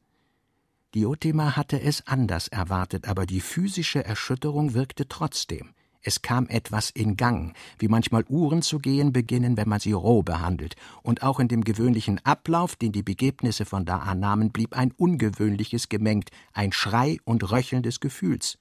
[0.96, 5.72] Diotima hatte es anders erwartet, aber die physische Erschütterung wirkte trotzdem.
[6.06, 10.22] Es kam etwas in Gang, wie manchmal Uhren zu gehen beginnen, wenn man sie roh
[10.22, 14.76] behandelt, und auch in dem gewöhnlichen Ablauf, den die Begebnisse von da an nahmen, blieb
[14.76, 18.56] ein ungewöhnliches gemengt, ein Schrei und Röcheln des Gefühls.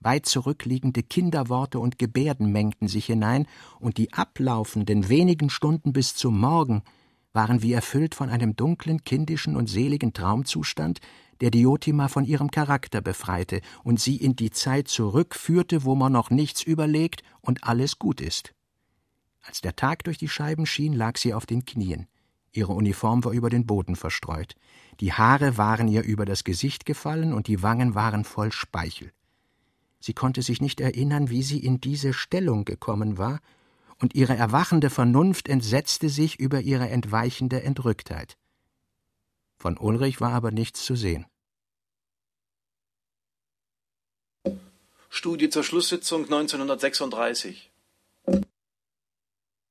[0.00, 3.46] Weit zurückliegende Kinderworte und Gebärden mengten sich hinein,
[3.80, 6.82] und die ablaufenden wenigen Stunden bis zum Morgen
[7.32, 11.00] waren wie erfüllt von einem dunklen, kindischen und seligen Traumzustand,
[11.44, 16.30] der Diotima von ihrem Charakter befreite und sie in die Zeit zurückführte, wo man noch
[16.30, 18.54] nichts überlegt und alles gut ist.
[19.42, 22.06] Als der Tag durch die Scheiben schien, lag sie auf den Knien.
[22.52, 24.54] Ihre Uniform war über den Boden verstreut.
[25.00, 29.12] Die Haare waren ihr über das Gesicht gefallen und die Wangen waren voll Speichel.
[30.00, 33.40] Sie konnte sich nicht erinnern, wie sie in diese Stellung gekommen war
[34.00, 38.38] und ihre erwachende Vernunft entsetzte sich über ihre entweichende Entrücktheit.
[39.58, 41.26] Von Ulrich war aber nichts zu sehen.
[45.16, 47.70] Studie zur Schlusssitzung 1936.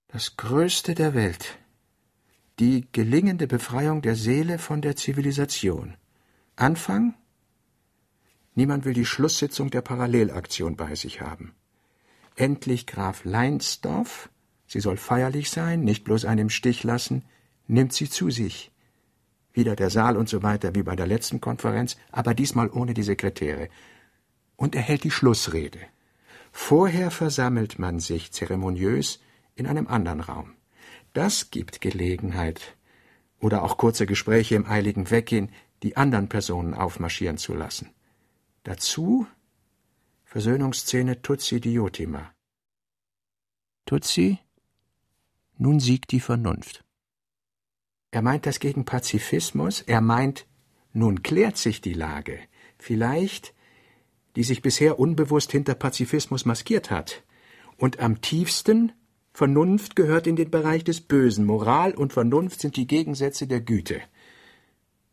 [0.08, 1.60] Das Größte der Welt.
[2.60, 5.98] Die gelingende Befreiung der Seele von der Zivilisation.
[6.56, 7.14] Anfang?
[8.56, 11.54] Niemand will die Schlusssitzung der Parallelaktion bei sich haben.
[12.38, 14.30] Endlich Graf Leinsdorf,
[14.66, 17.26] sie soll feierlich sein, nicht bloß einen im Stich lassen,
[17.68, 18.72] nimmt sie zu sich.
[19.52, 23.04] Wieder der Saal und so weiter wie bei der letzten Konferenz, aber diesmal ohne die
[23.04, 23.68] Sekretäre.
[24.56, 25.80] Und er hält die Schlussrede.
[26.52, 29.20] Vorher versammelt man sich zeremoniös
[29.56, 30.54] in einem anderen Raum.
[31.14, 32.76] Das gibt Gelegenheit,
[33.40, 35.52] oder auch kurze Gespräche im eiligen Weggehen,
[35.84, 37.90] die anderen Personen aufmarschieren zu lassen.
[38.64, 39.28] Dazu
[40.24, 42.34] Versöhnungsszene Tutsi Diotima.
[43.86, 44.40] Tutsi,
[45.58, 46.84] nun siegt die Vernunft.
[48.10, 50.48] Er meint das gegen Pazifismus, er meint,
[50.92, 52.40] nun klärt sich die Lage,
[52.80, 53.54] vielleicht,
[54.36, 57.24] die sich bisher unbewusst hinter Pazifismus maskiert hat,
[57.78, 58.92] und am tiefsten
[59.34, 64.00] Vernunft gehört in den Bereich des Bösen, Moral und Vernunft sind die Gegensätze der Güte.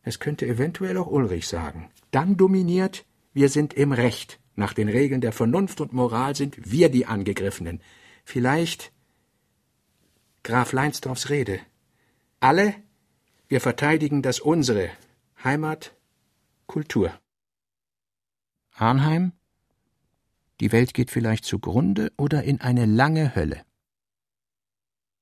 [0.03, 1.89] Es könnte eventuell auch Ulrich sagen.
[2.11, 4.39] Dann dominiert, wir sind im Recht.
[4.55, 7.81] Nach den Regeln der Vernunft und Moral sind wir die Angegriffenen.
[8.23, 8.91] Vielleicht
[10.43, 11.59] Graf Leinsdorfs Rede.
[12.39, 12.75] Alle,
[13.47, 14.89] wir verteidigen das unsere.
[15.43, 15.95] Heimat,
[16.67, 17.11] Kultur.
[18.81, 19.33] Arnheim?
[20.59, 23.61] Die Welt geht vielleicht zugrunde oder in eine lange Hölle.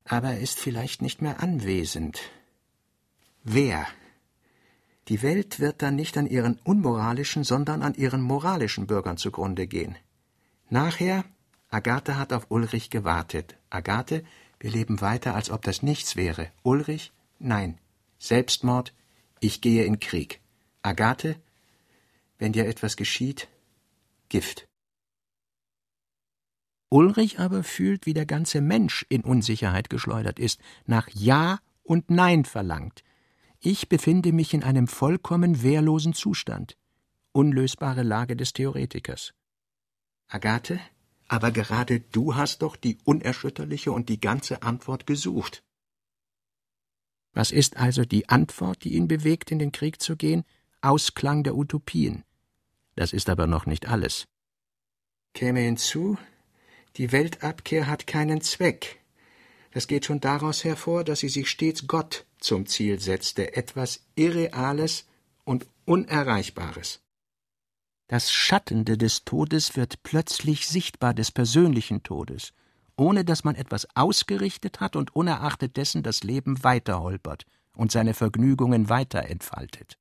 [0.06, 2.22] Aber er ist vielleicht nicht mehr anwesend.
[3.44, 3.86] Wer?
[5.10, 9.98] Die Welt wird dann nicht an ihren unmoralischen, sondern an ihren moralischen Bürgern zugrunde gehen.
[10.70, 11.26] Nachher,
[11.70, 13.58] Agathe hat auf Ulrich gewartet.
[13.70, 14.24] Agathe,
[14.62, 16.50] wir leben weiter, als ob das nichts wäre.
[16.64, 17.78] Ulrich, nein.
[18.20, 18.94] Selbstmord,
[19.42, 20.40] ich gehe in Krieg.
[20.82, 21.36] Agathe,
[22.40, 23.48] wenn dir etwas geschieht,
[24.30, 24.68] Gift.
[26.90, 32.46] Ulrich aber fühlt, wie der ganze Mensch in Unsicherheit geschleudert ist, nach Ja und Nein
[32.46, 33.04] verlangt,
[33.62, 36.78] ich befinde mich in einem vollkommen wehrlosen Zustand.
[37.34, 39.34] Unlösbare Lage des Theoretikers.
[40.28, 40.80] Agathe,
[41.28, 45.64] aber gerade du hast doch die unerschütterliche und die ganze Antwort gesucht.
[47.34, 50.46] Was ist also die Antwort, die ihn bewegt, in den Krieg zu gehen?
[50.82, 52.24] Ausklang der Utopien.
[53.00, 54.28] Das ist aber noch nicht alles.
[55.34, 56.18] Käme hinzu,
[56.98, 59.00] die Weltabkehr hat keinen Zweck.
[59.72, 65.06] Das geht schon daraus hervor, dass sie sich stets Gott zum Ziel setzte, etwas Irreales
[65.46, 67.00] und Unerreichbares.
[68.10, 72.52] Das Schattende des Todes wird plötzlich sichtbar des persönlichen Todes,
[72.98, 78.14] ohne dass man etwas ausgerichtet hat und unerachtet dessen das Leben weiter holpert und seine
[78.14, 79.98] Vergnügungen weiter entfaltet.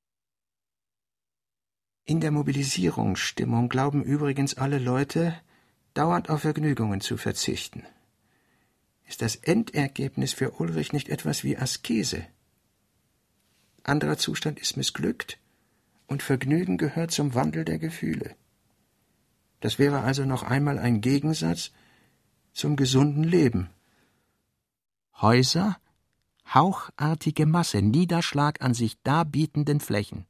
[2.09, 5.39] In der Mobilisierungsstimmung glauben übrigens alle Leute,
[5.93, 7.83] dauernd auf Vergnügungen zu verzichten.
[9.05, 12.25] Ist das Endergebnis für Ulrich nicht etwas wie Askese?
[13.83, 15.37] Anderer Zustand ist missglückt
[16.07, 18.35] und Vergnügen gehört zum Wandel der Gefühle.
[19.59, 21.69] Das wäre also noch einmal ein Gegensatz
[22.53, 23.69] zum gesunden Leben.
[25.21, 25.77] Häuser,
[26.55, 30.25] hauchartige Masse, Niederschlag an sich darbietenden Flächen.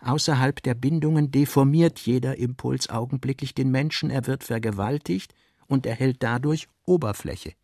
[0.00, 5.34] Außerhalb der Bindungen deformiert jeder Impuls augenblicklich den Menschen, er wird vergewaltigt
[5.66, 7.54] und erhält dadurch Oberfläche.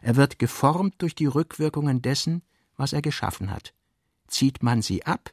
[0.00, 2.42] Er wird geformt durch die Rückwirkungen dessen,
[2.76, 3.74] was er geschaffen hat.
[4.28, 5.32] Zieht man sie ab,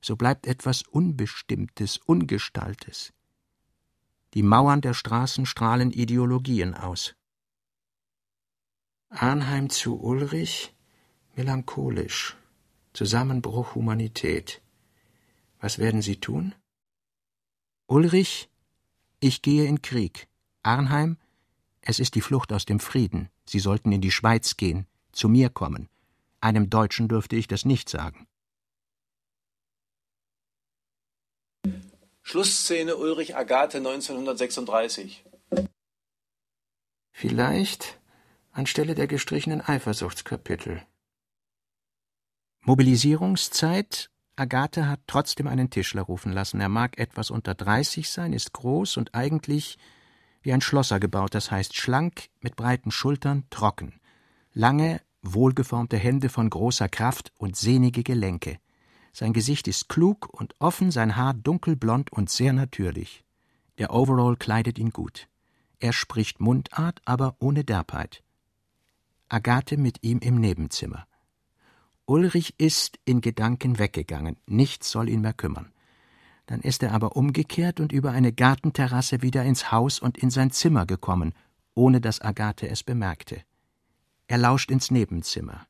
[0.00, 3.12] so bleibt etwas Unbestimmtes, Ungestaltes.
[4.34, 7.14] Die Mauern der Straßen strahlen Ideologien aus.
[9.08, 10.72] Arnheim zu Ulrich,
[11.34, 12.36] melancholisch,
[12.92, 14.62] Zusammenbruch Humanität.
[15.60, 16.54] Was werden Sie tun?
[17.86, 18.48] Ulrich,
[19.20, 20.26] ich gehe in Krieg.
[20.62, 21.18] Arnheim,
[21.82, 23.30] es ist die Flucht aus dem Frieden.
[23.44, 25.88] Sie sollten in die Schweiz gehen, zu mir kommen.
[26.40, 28.26] Einem Deutschen dürfte ich das nicht sagen.
[32.22, 35.24] Schlussszene Ulrich Agathe 1936.
[37.10, 38.00] Vielleicht
[38.52, 40.86] anstelle der gestrichenen Eifersuchtskapitel.
[42.60, 44.10] Mobilisierungszeit.
[44.40, 46.60] Agathe hat trotzdem einen Tischler rufen lassen.
[46.60, 49.76] Er mag etwas unter 30 sein, ist groß und eigentlich
[50.40, 54.00] wie ein Schlosser gebaut, das heißt schlank, mit breiten Schultern, trocken.
[54.54, 58.58] Lange, wohlgeformte Hände von großer Kraft und sehnige Gelenke.
[59.12, 63.24] Sein Gesicht ist klug und offen, sein Haar dunkelblond und sehr natürlich.
[63.76, 65.28] Der Overall kleidet ihn gut.
[65.80, 68.22] Er spricht Mundart, aber ohne Derbheit.
[69.28, 71.06] Agathe mit ihm im Nebenzimmer.
[72.10, 75.70] Ulrich ist in Gedanken weggegangen, nichts soll ihn mehr kümmern.
[76.46, 80.50] Dann ist er aber umgekehrt und über eine Gartenterrasse wieder ins Haus und in sein
[80.50, 81.34] Zimmer gekommen,
[81.76, 83.40] ohne dass Agathe es bemerkte.
[84.26, 85.68] Er lauscht ins Nebenzimmer.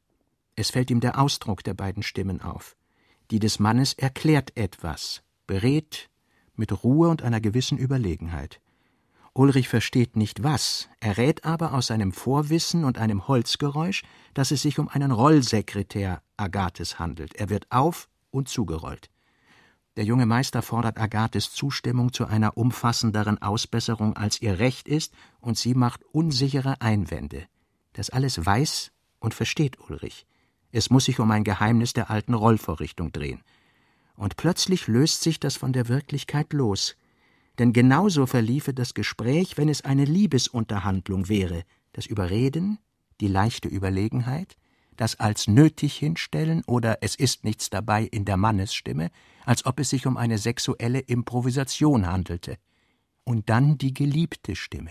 [0.56, 2.74] Es fällt ihm der Ausdruck der beiden Stimmen auf.
[3.30, 6.08] Die des Mannes erklärt etwas, berät,
[6.56, 8.62] mit Ruhe und einer gewissen Überlegenheit.
[9.32, 14.02] Ulrich versteht nicht was, errät aber aus seinem Vorwissen und einem Holzgeräusch,
[14.34, 17.36] dass es sich um einen Rollsekretär Agathes handelt.
[17.36, 19.08] Er wird auf und zugerollt.
[19.96, 25.58] Der junge Meister fordert Agathes Zustimmung zu einer umfassenderen Ausbesserung, als ihr Recht ist, und
[25.58, 27.46] sie macht unsichere Einwände.
[27.92, 30.26] Das alles weiß und versteht Ulrich.
[30.72, 33.42] Es muss sich um ein Geheimnis der alten Rollvorrichtung drehen.
[34.14, 36.96] Und plötzlich löst sich das von der Wirklichkeit los.
[37.58, 41.64] Denn genauso verliefe das Gespräch, wenn es eine Liebesunterhandlung wäre.
[41.92, 42.78] Das Überreden,
[43.20, 44.56] die leichte Überlegenheit,
[44.96, 49.10] das als nötig hinstellen oder es ist nichts dabei in der Mannesstimme,
[49.44, 52.56] als ob es sich um eine sexuelle Improvisation handelte.
[53.24, 54.90] Und dann die geliebte Stimme.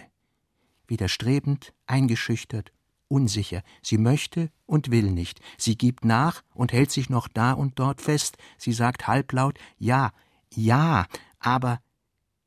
[0.88, 2.72] Widerstrebend, eingeschüchtert,
[3.07, 3.62] unsicher.
[3.82, 5.41] Sie möchte und will nicht.
[5.57, 8.38] Sie gibt nach und hält sich noch da und dort fest.
[8.57, 10.12] Sie sagt halblaut Ja,
[10.51, 11.05] ja,
[11.39, 11.82] aber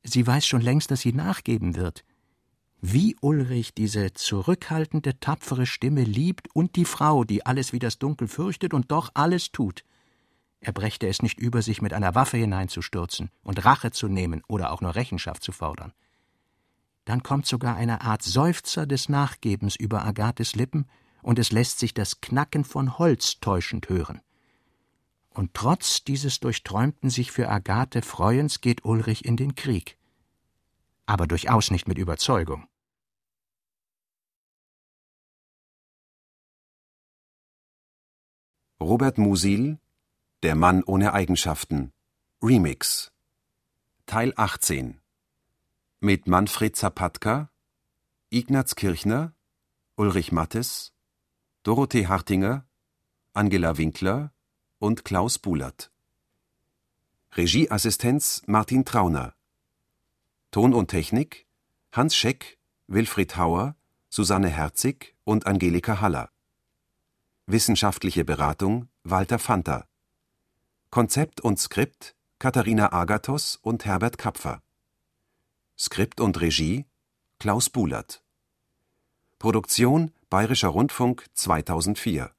[0.03, 2.03] sie weiß schon längst, dass sie nachgeben wird
[2.85, 8.27] wie Ulrich diese zurückhaltende, tapfere Stimme liebt und die Frau, die alles wie das Dunkel
[8.27, 9.85] fürchtet und doch alles tut.
[10.59, 14.73] Er brächte es nicht über, sich mit einer Waffe hineinzustürzen und Rache zu nehmen oder
[14.73, 15.93] auch nur Rechenschaft zu fordern.
[17.05, 20.85] Dann kommt sogar eine Art Seufzer des Nachgebens über Agathes Lippen,
[21.21, 24.19] und es lässt sich das Knacken von Holz täuschend hören.
[25.33, 29.97] Und trotz dieses durchträumten sich für Agathe Freuens geht Ulrich in den Krieg.
[31.05, 32.67] Aber durchaus nicht mit Überzeugung.
[38.79, 39.79] Robert Musil
[40.43, 41.93] Der Mann ohne Eigenschaften
[42.41, 43.11] Remix
[44.05, 44.99] Teil 18
[46.01, 47.49] mit Manfred Zapatka,
[48.29, 49.33] Ignaz Kirchner,
[49.95, 50.93] Ulrich Mattes,
[51.63, 52.67] Dorothee Hartinger,
[53.31, 54.33] Angela Winkler
[54.83, 55.91] und Klaus Bulert.
[57.37, 59.33] Regieassistenz Martin Trauner.
[60.51, 61.47] Ton und Technik
[61.93, 62.57] Hans Scheck,
[62.87, 63.77] Wilfried Hauer,
[64.09, 66.31] Susanne Herzig und Angelika Haller.
[67.45, 69.87] Wissenschaftliche Beratung Walter Fanta.
[70.89, 74.61] Konzept und Skript Katharina Agathos und Herbert Kapfer.
[75.79, 76.85] Skript und Regie
[77.39, 78.21] Klaus Bulert.
[79.39, 82.35] Produktion Bayerischer Rundfunk 2004